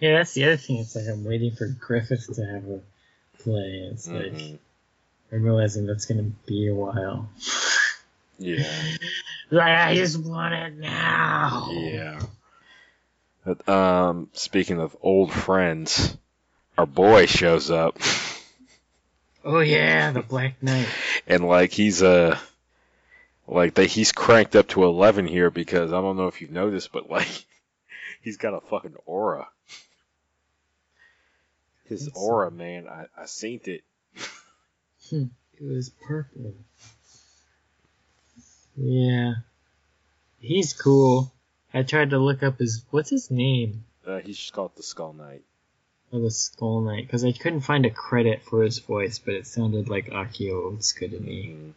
[0.00, 0.78] Yeah, that's the other thing.
[0.78, 2.80] It's like I'm waiting for Griffith to have a
[3.42, 3.88] play.
[3.92, 4.58] It's like Mhm.
[5.32, 7.28] I'm realizing that's gonna be a while.
[8.38, 8.64] Yeah,
[9.50, 11.68] Like I just want it now.
[11.72, 12.20] yeah.
[13.44, 16.16] But, um, speaking of old friends,
[16.78, 17.98] our boy shows up,
[19.44, 20.86] Oh yeah, the Black Knight.
[21.26, 22.38] and like he's uh,
[23.48, 26.92] like they he's cranked up to eleven here because I don't know if you've noticed,
[26.92, 27.44] but like
[28.22, 29.48] he's got a fucking aura.
[31.84, 33.82] His It's- aura, man, I I seen it.
[35.10, 35.28] It
[35.60, 36.54] was purple.
[38.76, 39.34] Yeah.
[40.40, 41.32] He's cool.
[41.74, 43.84] I tried to look up his what's his name?
[44.06, 45.42] Uh, he's just called the Skull Knight.
[46.12, 49.46] Oh, the Skull Knight, because I couldn't find a credit for his voice, but it
[49.46, 51.46] sounded like Akio Otsuka to me.
[51.48, 51.72] Mhm.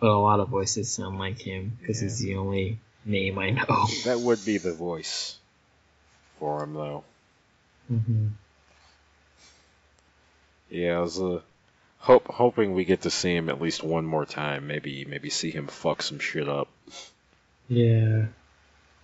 [0.00, 2.04] But a lot of voices sound like him because Yeah.
[2.08, 3.86] he's the only name I know.
[4.04, 5.38] That would be the voice
[6.38, 7.04] for him, though.
[7.88, 8.28] hmm
[10.74, 11.40] Yeah, I was uh,
[11.98, 14.66] hope hoping we get to see him at least one more time.
[14.66, 16.66] Maybe maybe see him fuck some shit up.
[17.68, 18.26] Yeah,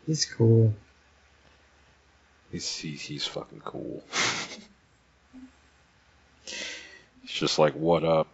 [0.04, 0.74] he's cool.
[2.50, 4.02] He's he's, he's fucking cool.
[7.22, 8.26] It's just like what up?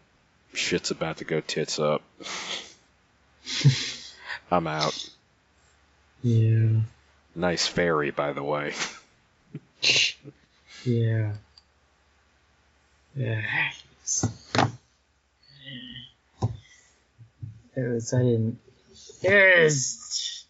[0.55, 2.01] Shit's about to go tits up.
[4.51, 5.11] I'm out.
[6.23, 6.81] Yeah,
[7.35, 8.73] Nice fairy, by the way.
[9.83, 11.33] yeah, yeah.
[13.17, 13.43] It
[17.77, 18.13] was.
[18.13, 18.59] I didn't.
[19.23, 20.45] It was.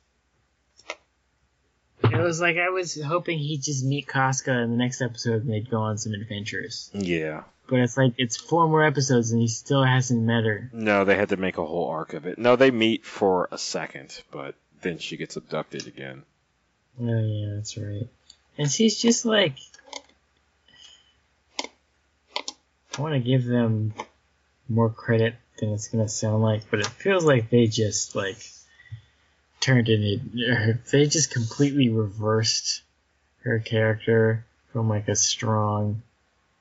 [2.05, 5.52] It was like I was hoping he'd just meet Casca in the next episode and
[5.52, 6.90] they'd go on some adventures.
[6.92, 7.42] Yeah.
[7.68, 10.70] But it's like it's four more episodes and he still hasn't met her.
[10.72, 12.38] No, they had to make a whole arc of it.
[12.38, 16.22] No, they meet for a second, but then she gets abducted again.
[17.00, 18.09] Oh yeah, that's right.
[18.57, 19.57] And she's just like
[22.96, 23.92] I want to give them
[24.68, 28.38] more credit than it's gonna sound like, but it feels like they just like
[29.61, 30.85] turned it.
[30.90, 32.82] They just completely reversed
[33.42, 36.02] her character from like a strong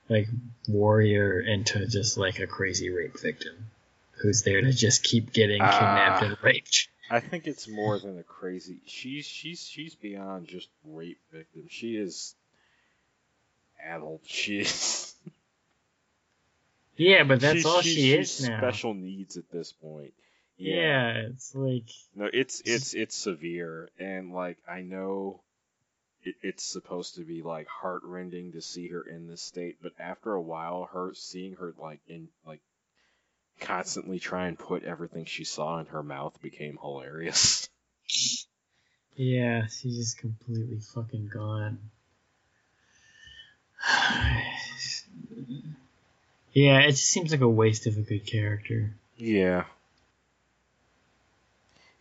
[0.09, 0.27] like
[0.67, 3.55] warrior into just like a crazy rape victim
[4.21, 6.25] who's there to just keep getting kidnapped Ah.
[6.25, 6.87] and raped.
[7.09, 8.77] I think it's more than a crazy.
[8.85, 11.67] She's she's she's beyond just rape victim.
[11.69, 12.33] She is
[13.83, 14.21] adult.
[14.25, 14.91] She is.
[16.97, 18.57] Yeah, but that's she's- all she she's is now.
[18.59, 20.13] Special needs at this point.
[20.57, 25.41] Yeah, it's like No, it's it's it's severe, and like I know,
[26.23, 30.31] it, it's supposed to be like heartrending to see her in this state, but after
[30.31, 32.61] a while, her seeing her like in like
[33.59, 37.67] constantly try and put everything she saw in her mouth became hilarious.
[39.17, 41.79] Yeah, she's just completely fucking gone.
[46.55, 48.95] yeah, it just seems like a waste of a good character.
[49.17, 49.65] Yeah.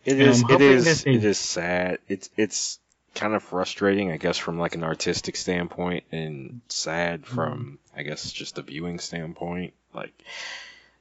[0.03, 0.43] It is.
[0.49, 1.03] It is.
[1.03, 1.99] they- It is sad.
[2.07, 2.29] It's.
[2.37, 2.79] It's
[3.15, 7.35] kind of frustrating, I guess, from like an artistic standpoint, and sad Mm-hmm.
[7.35, 9.73] from, I guess, just a viewing standpoint.
[9.93, 10.13] Like,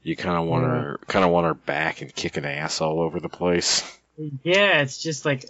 [0.02, 3.20] you kind of want her, kind of want her back and kicking ass all over
[3.20, 3.82] the place.
[4.42, 5.44] Yeah, it's just like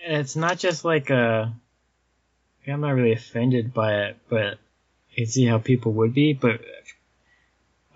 [0.00, 1.52] it's not just like a.
[2.68, 4.54] I'm not really offended by it, but
[5.12, 6.34] I can see how people would be.
[6.34, 6.60] But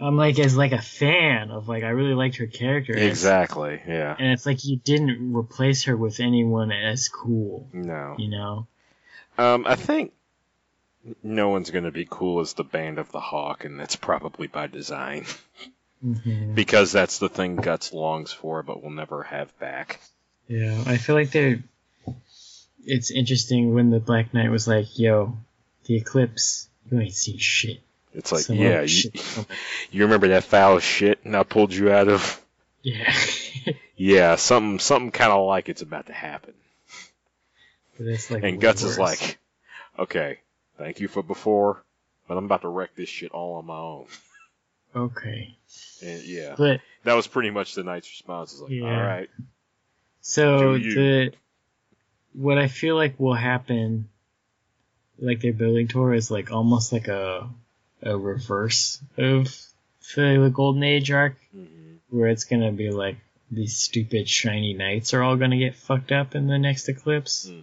[0.01, 2.95] I'm like as like a fan of like I really liked her character.
[2.95, 3.81] Exactly.
[3.87, 4.17] Yeah.
[4.19, 8.15] And it's like you didn't replace her with anyone as cool, No.
[8.19, 8.67] you know?
[9.37, 10.13] Um, I think
[11.23, 14.67] no one's gonna be cool as the Band of the Hawk, and that's probably by
[14.67, 15.25] design
[16.03, 20.01] hmm because that's the thing Guts longs for, but will never have back.
[20.49, 21.63] Yeah, I feel like they're.
[22.85, 25.37] It's interesting when the Black Knight was like, "Yo,
[25.85, 27.81] the eclipse, you ain't seen shit."
[28.15, 29.11] It's like, Some yeah, you,
[29.91, 32.41] you remember that foul shit and I pulled you out of?
[32.83, 33.13] yeah.
[33.97, 36.55] Yeah, something something kind of like it's about to happen.
[37.99, 39.37] it's like And Guts is like,
[39.99, 40.39] okay,
[40.79, 41.83] thank you for before,
[42.27, 44.07] but I'm about to wreck this shit all on my own.
[44.97, 45.55] okay,
[46.03, 48.55] And yeah, but that was pretty much the Knight's response.
[48.55, 48.85] Is like, Yeah.
[48.85, 49.29] all right,
[50.23, 51.33] so the
[52.33, 54.09] what I feel like will happen,
[55.19, 57.51] like their building tour, is like almost like a
[58.03, 59.55] a reverse of
[60.15, 61.67] the Golden Age arc, hmm
[62.09, 63.19] where it's gonna be like
[63.53, 67.61] these stupid shiny knights are all gonna get fucked up in the next eclipse, hmm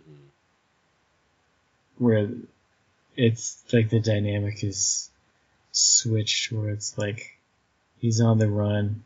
[1.98, 2.30] where
[3.16, 5.10] it's like the dynamic is
[5.72, 7.38] switched, where it's like
[8.00, 9.04] he's on the run,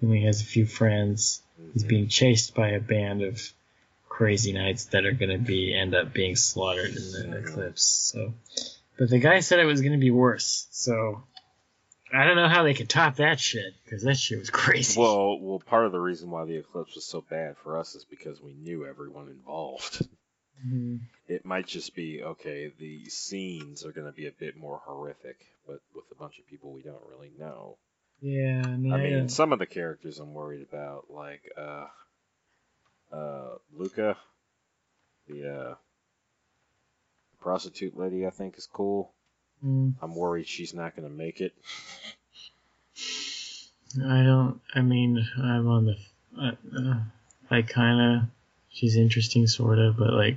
[0.00, 3.52] he only has a few friends, he's being chased by a band of
[4.08, 7.82] crazy knights that are gonna be end up being slaughtered in the eclipse.
[7.82, 8.34] So,
[9.00, 10.68] but the guy said it was gonna be worse.
[10.70, 11.24] So,
[12.12, 15.00] I don't know how they could top that shit because that shit was crazy.
[15.00, 18.04] Well, well, part of the reason why the eclipse was so bad for us is
[18.04, 20.06] because we knew everyone involved.
[20.66, 21.00] Mhm.
[21.26, 22.70] It might just be okay.
[22.78, 26.46] The scenes are going to be a bit more horrific, but with a bunch of
[26.48, 27.78] people we don't really know.
[28.20, 31.86] yeah, I mean, I mean, some of the characters I'm worried about, like uh,
[33.10, 34.18] uh, Luca,
[35.28, 35.74] the uh,
[37.40, 39.12] prostitute lady, I think is cool.
[39.64, 41.52] Mm, I'm worried she's not going to make it.
[44.04, 44.60] I don't.
[44.74, 45.96] I mean, I'm on the.
[46.40, 47.00] Uh,
[47.50, 48.28] I kind of.
[48.72, 50.36] She's interesting, sort of, but like,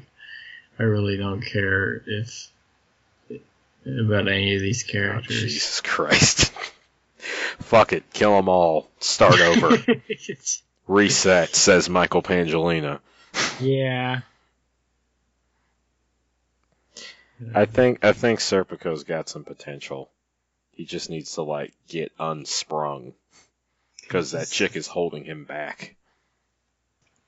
[0.79, 2.49] I really don't care if
[3.85, 5.41] about any of these Oh, characters.
[5.41, 6.51] Jesus Christ.
[7.59, 8.11] Fuck it.
[8.11, 8.89] Kill them all.
[8.99, 9.77] Start over.
[10.87, 12.99] Reset, says Michael Pangolina.
[13.61, 14.21] yeah.
[17.53, 20.09] I think I think Serpico's got some potential.
[20.71, 23.13] He just needs to like get unsprung
[24.01, 25.95] because that chick is holding him back.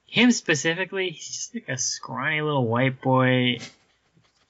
[0.08, 3.60] Him specifically, he's just like a scrawny little white boy.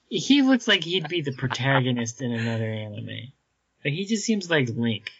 [0.08, 3.32] He looks like he'd be the protagonist in another anime.
[3.84, 5.10] Like he just seems like Link.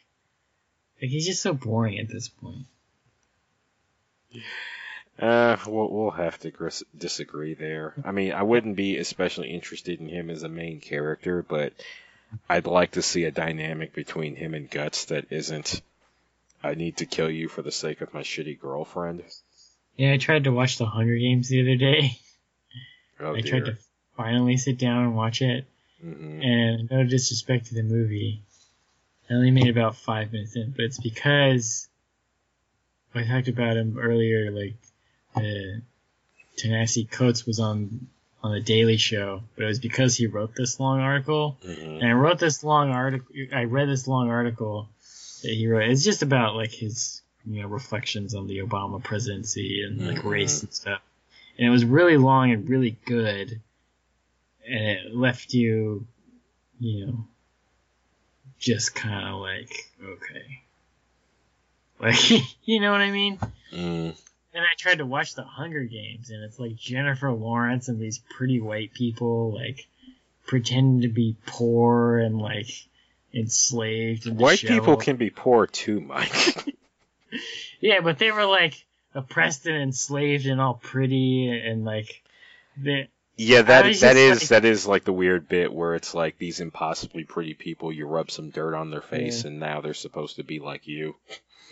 [1.00, 2.66] Like he's just so boring at this point.
[5.18, 7.94] Uh, we'll, we'll have to gris- disagree there.
[8.04, 11.72] I mean, I wouldn't be especially interested in him as a main character, but
[12.48, 15.80] I'd like to see a dynamic between him and Guts that isn't.
[16.62, 19.22] I need to kill you for the sake of my shitty girlfriend.
[19.96, 22.18] Yeah, I tried to watch the Hunger Games the other day.
[23.18, 23.50] Oh I dear.
[23.60, 23.78] tried to
[24.14, 25.64] finally sit down and watch it,
[26.02, 28.42] hmm and no disrespect to the movie,
[29.30, 31.88] I only made about five minutes in, but it's because
[33.14, 34.50] I talked about him earlier.
[34.50, 34.74] Like,
[35.36, 35.80] uh,
[36.58, 38.08] Ta-Nehisi Coates was on
[38.42, 41.56] on the Daily Show, but it was because he wrote this long article.
[41.62, 43.34] hmm And I wrote this long article.
[43.52, 44.88] I read this long article
[45.42, 45.88] that he wrote.
[45.90, 50.30] It's just about like his you know reflections on the Obama presidency and like Mhm.
[50.30, 51.00] race and stuff.
[51.58, 53.60] And it was really long and really good.
[54.68, 56.06] And it left you,
[56.80, 57.26] you know,
[58.58, 59.72] just kind of like
[60.02, 60.62] okay,
[62.00, 62.30] like
[62.64, 63.38] you know what I mean.
[63.72, 64.20] Mm.
[64.56, 68.18] And I tried to watch the Hunger Games, and it's like Jennifer Lawrence and these
[68.18, 69.86] pretty white people, like
[70.46, 72.70] pretending to be poor and like
[73.34, 74.26] enslaved.
[74.26, 76.32] And White people can be poor too, Mike.
[77.80, 78.84] Yeah, but they were like
[79.14, 82.22] oppressed and enslaved and all pretty and like
[82.76, 83.08] they.
[83.36, 86.14] Yeah, that was that just is like- that is like the weird bit where it's
[86.14, 87.92] like these impossibly pretty people.
[87.92, 89.50] You rub some dirt on their face, Yeah.
[89.50, 91.16] and now they're supposed to be like you.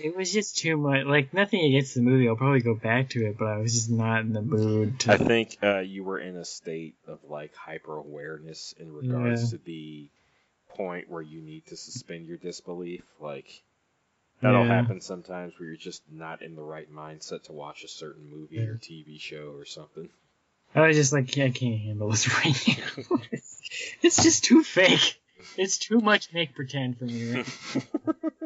[0.03, 1.07] It was just too much.
[1.07, 2.29] Like nothing against the movie.
[2.29, 5.13] I'll probably go back to it, but I was just not in the mood to.
[5.13, 9.59] I think uh, you were in a state of like hyper awareness in regards Yeah.
[9.59, 10.09] to the
[10.71, 13.05] point where you need to suspend your disbelief.
[13.21, 13.63] Like
[14.43, 14.75] that'll Yeah.
[14.83, 18.59] happen sometimes where you're just not in the right mindset to watch a certain movie
[18.59, 20.09] or TV show or something.
[20.75, 23.19] I was just like, yeah, I can't handle this right now.
[24.03, 25.21] it's just too fake.
[25.57, 27.33] It's too much make pretend for me.
[27.35, 27.87] Right?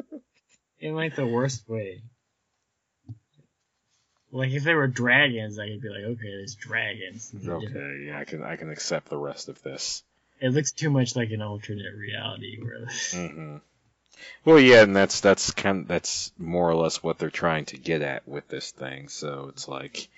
[0.81, 2.03] in like the worst way.
[4.31, 7.33] Like if there were dragons, I could be like, okay, there's dragons.
[7.47, 10.03] okay, yeah, I can I can accept the rest of this.
[10.41, 13.57] It looks too much like an alternate reality where hmm
[14.45, 18.03] Well, yeah, and that's that's kind that's more or less what they're trying to get
[18.03, 19.09] at with this thing.
[19.09, 20.09] So it's like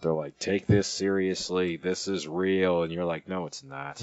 [0.00, 1.76] they're like, take this seriously.
[1.76, 4.00] This is real, and you're like, no, it's not.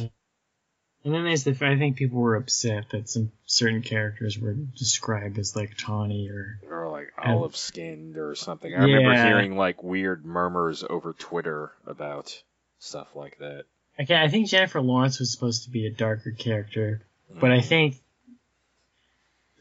[1.06, 5.38] And then there's the I think people were upset that some certain characters were described
[5.38, 7.34] as like tawny or Or like Yeah.
[7.34, 8.74] olive skinned or something.
[8.74, 12.42] I remember hearing like weird murmurs over Twitter about
[12.80, 13.66] stuff like that.
[14.00, 14.16] okay.
[14.16, 17.40] I think Jennifer Lawrence was supposed to be a darker character, mm-hmm.
[17.40, 17.98] but I think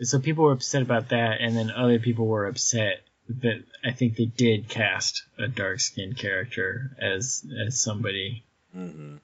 [0.01, 0.19] so.
[0.19, 4.27] People were upset about that, and then other people were upset that I think they
[4.27, 8.45] did cast a dark skinned character as as somebody.
[8.73, 9.17] hmm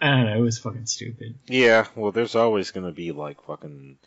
[0.00, 0.38] I don't know.
[0.38, 1.36] It was fucking stupid.
[1.46, 3.98] Yeah, well, there's always gonna be like fucking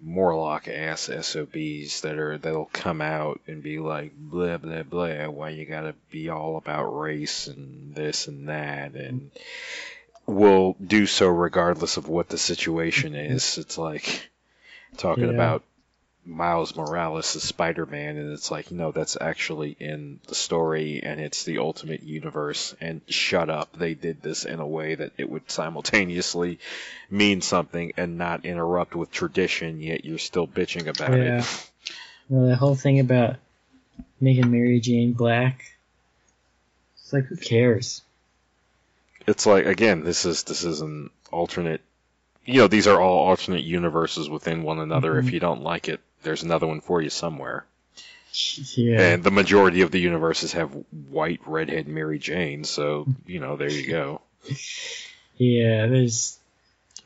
[0.00, 5.28] Morlock ass SOBs that are that'll come out and be like blah blah blah.
[5.28, 9.30] Why you gotta be all about race and this and that, and
[10.26, 13.58] will do so regardless of what the situation is.
[13.58, 14.30] It's like,
[14.96, 15.30] talking Yeah.
[15.30, 15.64] about
[16.26, 21.20] Miles Morales as Spider Man, and it's like, no, that's actually in the story, and
[21.20, 22.74] it's the Ultimate Universe.
[22.80, 26.58] And shut up, they did this in a way that it would simultaneously
[27.10, 31.40] mean something and not interrupt with tradition, yet you're still bitching about Yeah.
[31.40, 31.70] it.
[32.28, 33.36] Well, the whole thing about
[34.20, 35.62] making Mary Jane black.
[36.96, 38.00] It's like, who cares?
[39.26, 41.80] It's like again, this is this is an alternate.
[42.44, 45.14] You know, these are all alternate universes within one another.
[45.14, 45.26] Mhm.
[45.26, 47.64] If you don't like it, there's another one for you somewhere.
[48.74, 49.00] Yeah.
[49.00, 50.70] And the majority of the universes have
[51.08, 54.20] white redhead Mary Jane, so you know, there you go.
[55.36, 56.38] yeah, there's.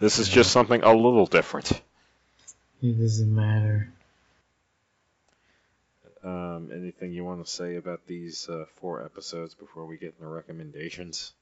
[0.00, 1.70] This is just something a little different.
[2.80, 3.92] It doesn't matter.
[6.22, 10.28] Um, anything you want to say about these uh, four episodes before we get into
[10.28, 11.32] recommendations?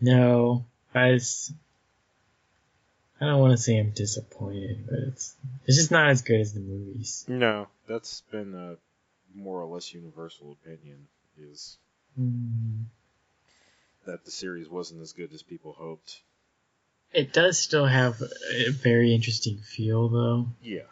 [0.00, 1.52] No, I just,
[3.22, 6.54] I don't want to say I'm disappointed, but it's it's just not as good as
[6.54, 7.24] the movies.
[7.28, 8.76] No, that's been a
[9.38, 11.06] more or less universal opinion.
[11.38, 11.78] Is
[12.20, 12.84] Mm.
[14.06, 16.20] that the series wasn't as good as people hoped.
[17.14, 20.48] It does still have a very interesting feel, though.
[20.62, 20.82] Yeah.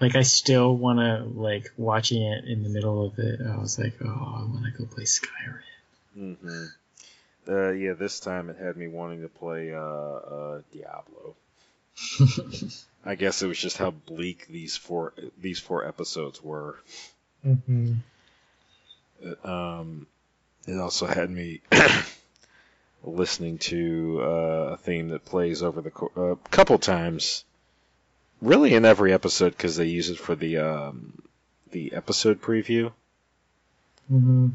[0.00, 3.40] Like I still want to like watching it in the middle of it.
[3.40, 5.60] I was like, oh, I want to go play Skyrim.
[6.18, 6.64] Mm-hmm.
[7.48, 11.36] Uh, yeah, this time it had me wanting to play uh, uh, Diablo.
[13.04, 16.78] I guess it was just how bleak these four these four episodes were.
[17.46, 17.94] mm-hmm.
[19.22, 20.06] It, um,
[20.66, 21.62] it also had me
[23.02, 27.44] listening to uh, a theme that plays over the co- a couple times,
[28.42, 31.22] really in every episode because they use it for the um,
[31.70, 32.92] the episode preview.
[34.12, 34.48] Mm-hmm.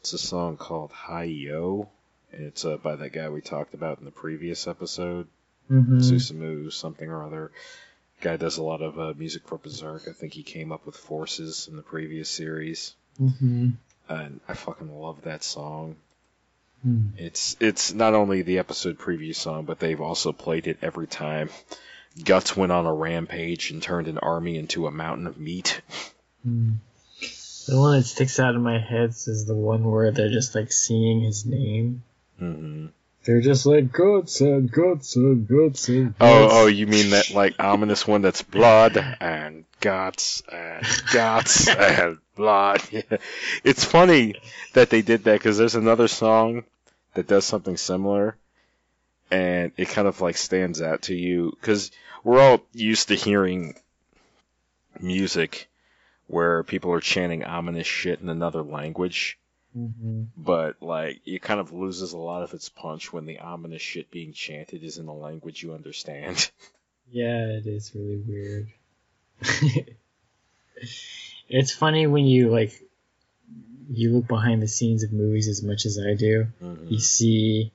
[0.00, 1.88] It's a song called Hai Yo,
[2.32, 5.26] it's uh, by that guy we talked about in the previous episode,
[5.70, 5.98] Mm-hmm.
[5.98, 7.50] Susumu something or other.
[8.20, 10.02] Guy does a lot of uh, music for Berserk.
[10.08, 13.70] I think he came up with Forces in the previous series, Mm-hmm.
[14.08, 15.96] and I fucking love that song.
[16.86, 17.10] Mm.
[17.16, 21.48] It's it's not only the episode preview song, but they've also played it every time.
[22.24, 25.80] Guts went on a rampage and turned an army into a mountain of meat.
[26.46, 26.76] Mm.
[27.68, 30.72] The one that sticks out in my head is the one where they're just like
[30.72, 32.02] singing his name.
[32.38, 32.86] Hmm
[33.24, 37.30] They're just like guts and guts and guts and Oh, guts." oh, you mean that
[37.30, 42.82] like ominous one that's blood and guts and guts and blood?
[42.90, 43.02] Yeah.
[43.64, 44.34] It's funny
[44.74, 46.64] that they did that because there's another song
[47.14, 48.36] that does something similar,
[49.30, 51.90] and it kind of like stands out to you because
[52.24, 53.74] we're all used to hearing
[55.00, 55.68] music
[56.28, 59.38] where people are chanting ominous shit in another language.
[59.76, 60.26] Mhm.
[60.36, 64.10] But like it kind of loses a lot of its punch when the ominous shit
[64.10, 66.50] being chanted is in a language you understand.
[67.14, 68.68] Yeah, it is really weird.
[71.48, 72.72] it's funny when you like
[73.90, 76.46] you look behind the scenes of movies as much as I do.
[76.62, 76.90] Mhm.
[76.90, 77.72] You see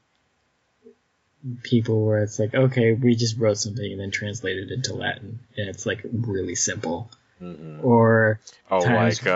[1.64, 5.40] people where it's like, okay, we just wrote something and then translated it into Latin,
[5.56, 7.12] and it's like really simple.
[7.42, 7.84] Mhm.
[7.84, 8.40] Or
[8.72, 9.30] Oh, like uh,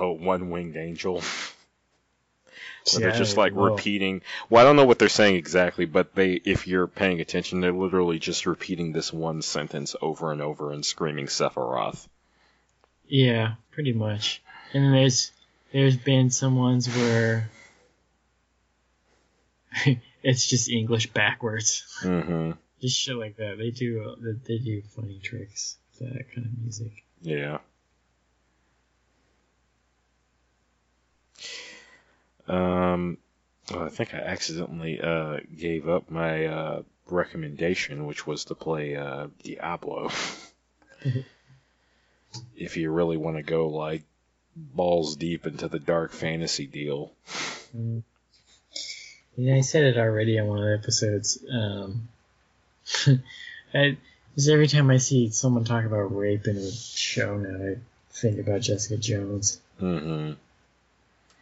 [0.00, 1.22] a one-winged angel.
[2.94, 4.22] Where they're just like repeating.
[4.48, 7.72] Well, I don't know what they're saying exactly, but they, if you're paying attention, they're
[7.72, 12.06] literally just repeating this one sentence over and over and screaming Sephiroth.
[13.06, 14.42] Yeah, pretty much.
[14.72, 15.32] And then there's
[15.72, 17.50] there's been some ones where
[20.22, 21.84] it's just English backwards.
[22.02, 22.52] Mm-hmm.
[22.80, 23.58] Just shit like that.
[23.58, 24.14] They do
[24.46, 27.04] they do funny tricks with that kind of music.
[27.20, 27.58] Yeah.
[32.48, 33.18] Um,
[33.70, 38.96] well, I think I accidentally uh, gave up my uh, recommendation, which was to play
[38.96, 40.10] uh, Diablo.
[42.56, 44.02] if you really want to go like
[44.56, 47.12] balls deep into the dark fantasy deal.
[47.76, 48.02] Mm.
[49.36, 51.38] Yeah, I said it already on one of the episodes.
[51.50, 52.08] Um,
[53.74, 53.96] I,
[54.34, 57.76] just every time I see someone talk about rape in a show now, I
[58.10, 59.60] think about Jessica Jones.
[59.80, 60.32] Mm-hmm.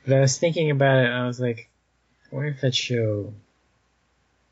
[0.07, 1.69] But I was thinking about it, and I was like,
[2.31, 3.35] I wonder if that show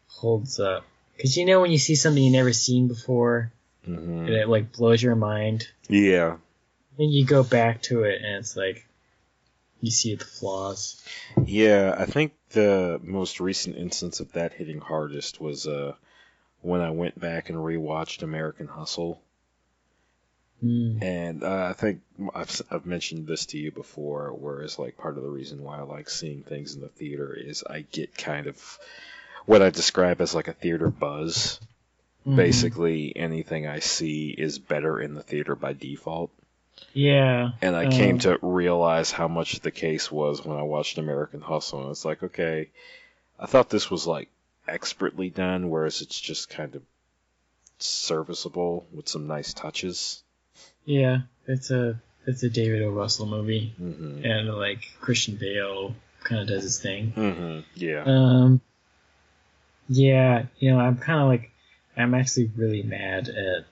[0.09, 0.85] holds up.
[1.17, 3.53] Because you know when you see something you've never seen before,
[3.87, 4.11] Mm-hmm.
[4.27, 6.39] and it like blows your mind, Yeah.
[6.97, 8.87] then you go back to it, and it's like
[9.83, 11.05] you see the flaws.
[11.45, 15.97] Yeah, I think the most recent instance of that hitting hardest was uh,
[16.63, 19.21] when I went back and rewatched American Hustle.
[20.63, 21.03] Mm.
[21.03, 22.01] And uh, I think
[22.35, 25.83] I've, I've mentioned this to you before, whereas like part of the reason why I
[25.83, 28.79] like seeing things in the theater is I get kind of
[29.47, 31.61] what I describe as like a theater buzz.
[32.27, 32.37] Mhm.
[32.37, 36.31] basically anything I see is better in the theater by default.
[36.95, 37.51] Yeah.
[37.61, 41.43] And I came Um, to realize how much the case was when I watched American
[41.43, 41.83] Hustle.
[41.83, 42.71] And it's like, okay,
[43.39, 44.31] I thought this was like
[44.67, 46.83] expertly done, whereas it's just kind of
[47.79, 50.23] serviceable with some nice touches.
[50.85, 52.91] Yeah, it's a it's a David O.
[52.91, 57.11] Russell movie, hmm and like Christian Bale kind of does his thing.
[57.13, 58.03] hmm Yeah.
[58.07, 58.61] Um,
[59.89, 61.51] yeah, you know, I'm kind of like,
[61.97, 63.65] I'm actually really mad at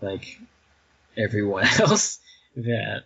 [0.00, 0.38] like
[1.16, 2.18] everyone else
[2.56, 3.04] that,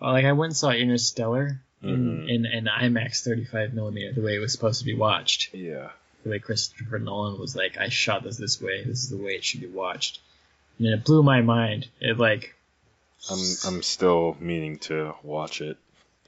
[0.00, 1.88] like, I went and saw Interstellar in,
[2.26, 2.28] Mhm.
[2.28, 5.54] in in IMAX 35 millimeter, the way it was supposed to be watched.
[5.54, 5.90] Yeah.
[6.24, 8.84] The way Christopher Nolan was like, I shot this this way.
[8.84, 10.20] This is the way it should be watched,
[10.86, 11.88] and it blew my mind.
[12.00, 12.54] It like,
[13.30, 15.76] I'm I'm still meaning to watch it.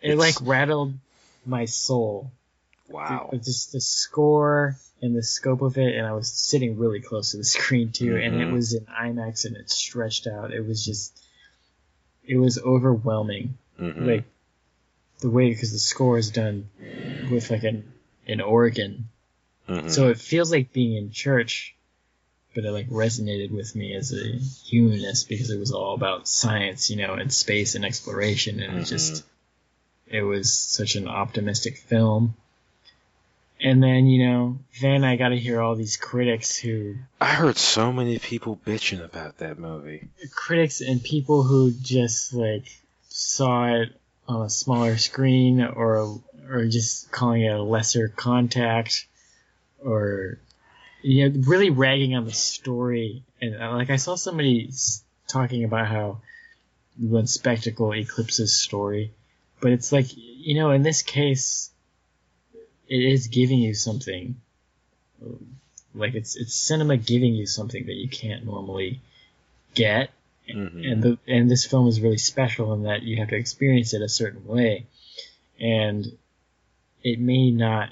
[0.02, 0.94] it like rattled
[1.46, 2.30] my soul
[2.88, 3.28] Wow.
[3.32, 7.32] the- just the score and the scope of it, and I was sitting really close
[7.32, 8.52] to the screen too, and it Mhm.
[8.52, 10.52] was in IMAX and it stretched out.
[10.52, 11.18] It was just,
[12.26, 13.57] it was overwhelming.
[13.76, 14.24] hmm Like
[15.20, 16.68] the way because the score is done
[17.30, 17.90] with like an
[18.26, 19.09] an organ,
[19.68, 19.90] Mhm.
[19.90, 21.74] so it feels like being in church,
[22.55, 26.90] but it like resonated with me as a humanist because it was all about science,
[26.90, 28.84] you know, and space and exploration, and it mm-hmm.
[28.84, 29.24] just
[30.07, 32.34] it was such an optimistic film.
[33.61, 37.57] And then, you know, then I got to hear all these critics who I heard
[37.57, 40.09] so many people bitching about that movie.
[40.34, 42.66] critics and people who just like
[43.09, 43.98] saw it
[44.28, 49.07] on a smaller screen or or just calling it a lesser contact
[49.82, 50.38] or
[51.05, 53.22] you know really ragging on the story.
[53.40, 54.70] And uh, like I saw somebody
[55.28, 56.18] talking about how
[56.98, 59.12] when spectacle eclipses story.
[59.61, 61.70] But it's like you know in this case
[62.88, 64.36] it is giving you something.
[65.94, 69.00] Like it's it's cinema giving you something that you can't normally
[69.74, 70.11] get.
[70.48, 70.92] Mhm.
[70.92, 74.02] and the and this film is really special in that you have to experience it
[74.02, 74.86] a certain way.
[75.59, 76.18] And
[77.02, 77.90] it may not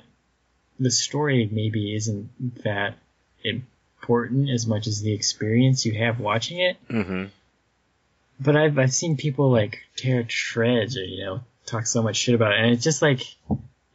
[0.81, 2.97] the story maybe isn't that
[3.45, 7.31] important as much as the experience you have watching it Mhm.
[8.41, 12.35] but I've I've seen people like tear shreds or you know talk so much shit
[12.35, 13.23] about it, and it just like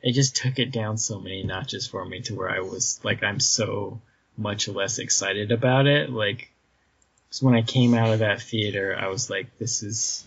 [0.02, 3.24] it just took it down so many notches for me to where I was like
[3.24, 4.00] I'm so
[4.38, 6.10] much less excited about it.
[6.10, 6.50] Like
[7.30, 10.24] 'cause when I came out of that theater, I was like, this is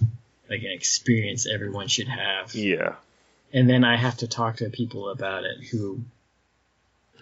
[0.50, 2.96] like an experience everyone should have, Yeah.
[3.54, 6.00] and then I have to talk to people about it who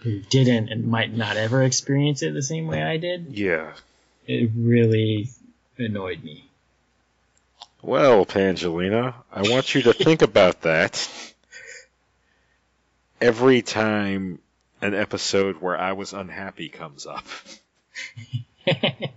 [0.01, 3.27] who didn't and might not ever experience it the same way I did.
[3.37, 3.73] Yeah.
[4.27, 5.29] It really
[5.77, 6.45] annoyed me.
[7.81, 11.07] Well, Pangelina, I want you to think about that
[13.21, 14.39] every time
[14.81, 17.25] an episode where I was unhappy comes up.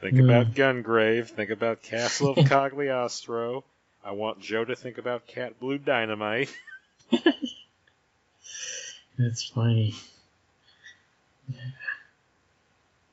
[0.00, 0.20] Think Hmm.
[0.30, 1.28] about Gungrave.
[1.28, 3.64] Think about Castle of Cagliostro.
[4.04, 6.50] I want Joe to think about Cat Blue Dynamite.
[9.20, 9.94] That's funny.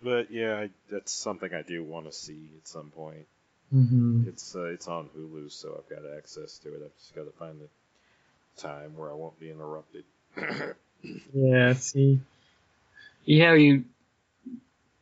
[0.01, 3.25] But yeah, I, that's something I do want to see at some point.
[3.71, 6.81] hmm It's uh, it's on Hulu, so I've got access to it.
[6.85, 10.05] I've just got to find the time where I won't be interrupted.
[11.33, 12.19] Yeah, see,
[13.25, 13.85] yeah, you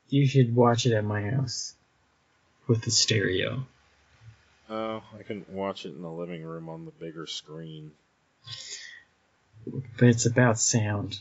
[0.09, 1.75] you should watch it at my house
[2.67, 3.65] with the stereo.
[4.69, 7.91] Oh, I can watch it in the living room on the bigger screen.
[9.97, 11.19] But it's about sound.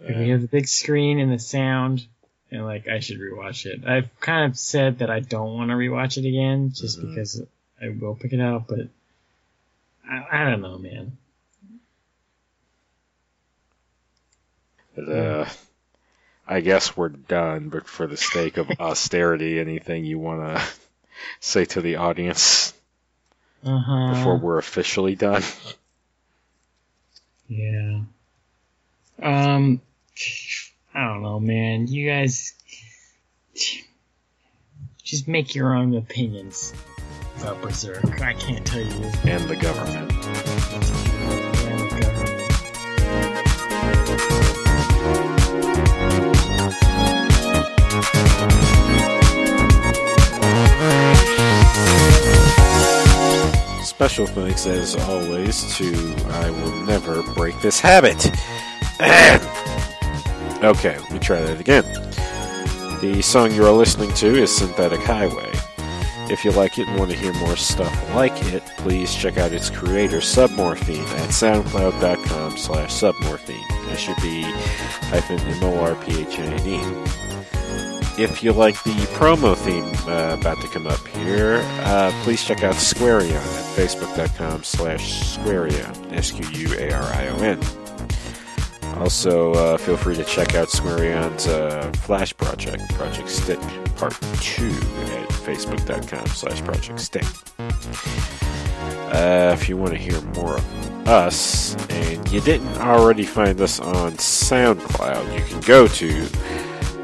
[0.00, 2.06] Like, we have the big screen and the sound,
[2.50, 3.86] and like I should rewatch it.
[3.86, 7.08] I've kind of said that I don't want to rewatch it again, just Mhm.
[7.08, 7.40] because
[7.80, 8.88] I will pick it up, but
[10.08, 11.16] I, I don't know, man.
[14.94, 15.48] but, uh,
[16.46, 17.68] I guess we're done.
[17.70, 20.62] But for the sake of austerity, anything you want to
[21.40, 22.74] say to the audience
[23.64, 24.08] Uh huh.
[24.14, 25.42] before we're officially done?
[27.48, 28.00] Yeah.
[29.22, 29.80] Um,
[30.94, 31.86] I don't know, man.
[31.86, 32.54] You guys
[35.02, 36.72] just make your own opinions
[37.40, 38.20] about Berserk.
[38.20, 39.10] I can't tell you.
[39.24, 41.01] And the government.
[53.92, 58.26] Special thanks, as always, to I Will Never Break This Habit.
[60.64, 61.84] okay, let me try that again.
[63.02, 65.52] The song you are listening to is Synthetic Highway.
[66.32, 69.52] If you like it and want to hear more stuff like it, please check out
[69.52, 73.68] its creator, Submorphine, at soundcloud.com slash submorphine.
[73.88, 74.40] That should be
[75.10, 77.31] hyphen M-O-R-P-H-A-N-E.
[78.18, 82.62] If you like the promo theme uh, about to come up here, uh, please check
[82.62, 87.58] out Squarion at facebook.com slash Squarion, S-Q-U-A-R-I-O-N.
[88.98, 93.58] Also, uh, feel free to check out Squarion's uh, Flash project, Project Stick
[93.96, 97.24] Part 2 at facebook.com slash Project Stick.
[99.08, 103.80] Uh, if you want to hear more of us, and you didn't already find us
[103.80, 106.28] on SoundCloud, you can go to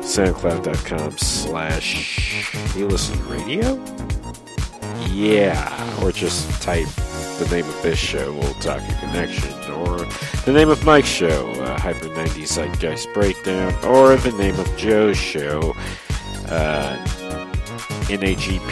[0.08, 3.74] soundcloud.com slash listen radio.
[5.10, 6.88] Yeah or just type
[7.38, 9.98] the name of this show old talking connection or
[10.46, 15.18] the name of mike's show uh, hyper 90s zeitgeist breakdown or the name of joe's
[15.18, 15.74] show
[16.46, 16.96] uh,
[18.08, 18.68] nagp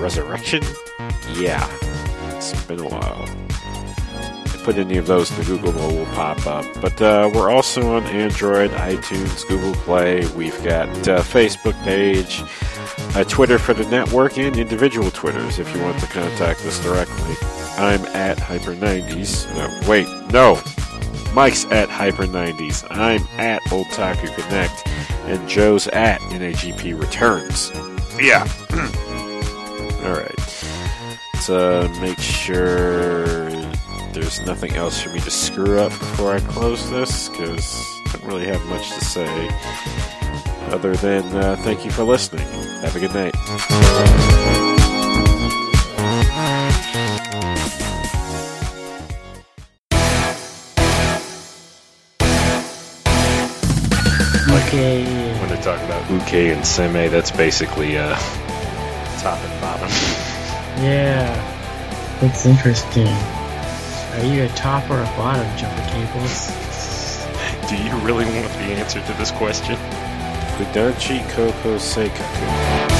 [0.00, 0.62] resurrection.
[1.34, 1.66] Yeah
[2.36, 3.26] it's been a while
[4.60, 6.64] put any of those in the Google will pop up.
[6.80, 10.26] But uh, we're also on Android, iTunes, Google Play.
[10.32, 12.42] We've got a Facebook page,
[13.16, 17.34] a Twitter for the network, and individual Twitters if you want to contact us directly.
[17.76, 19.52] I'm at Hyper90s.
[19.54, 20.62] No, wait, no.
[21.34, 22.86] Mike's at Hyper90s.
[22.90, 24.86] I'm at Otaku Connect.
[25.26, 27.70] And Joe's at NAGP Returns.
[28.20, 28.48] Yeah.
[30.04, 30.34] Alright.
[31.34, 33.48] Let's uh, make sure
[34.12, 37.74] there's nothing else for me to screw up before I close this, because
[38.06, 39.48] I don't really have much to say.
[40.72, 42.46] Other than uh, thank you for listening.
[42.82, 43.34] Have a good night.
[54.66, 55.04] Okay.
[55.40, 58.16] When they talk about uke and seme, that's basically uh,
[59.18, 59.88] top and bottom.
[60.82, 61.46] Yeah.
[62.20, 63.08] That's interesting.
[64.12, 66.48] Are you a top or a bottom, Jumper Cables?
[67.68, 69.76] Do you really want the answer to this question?
[70.56, 72.99] Fudanshi Koukou Seikatsu.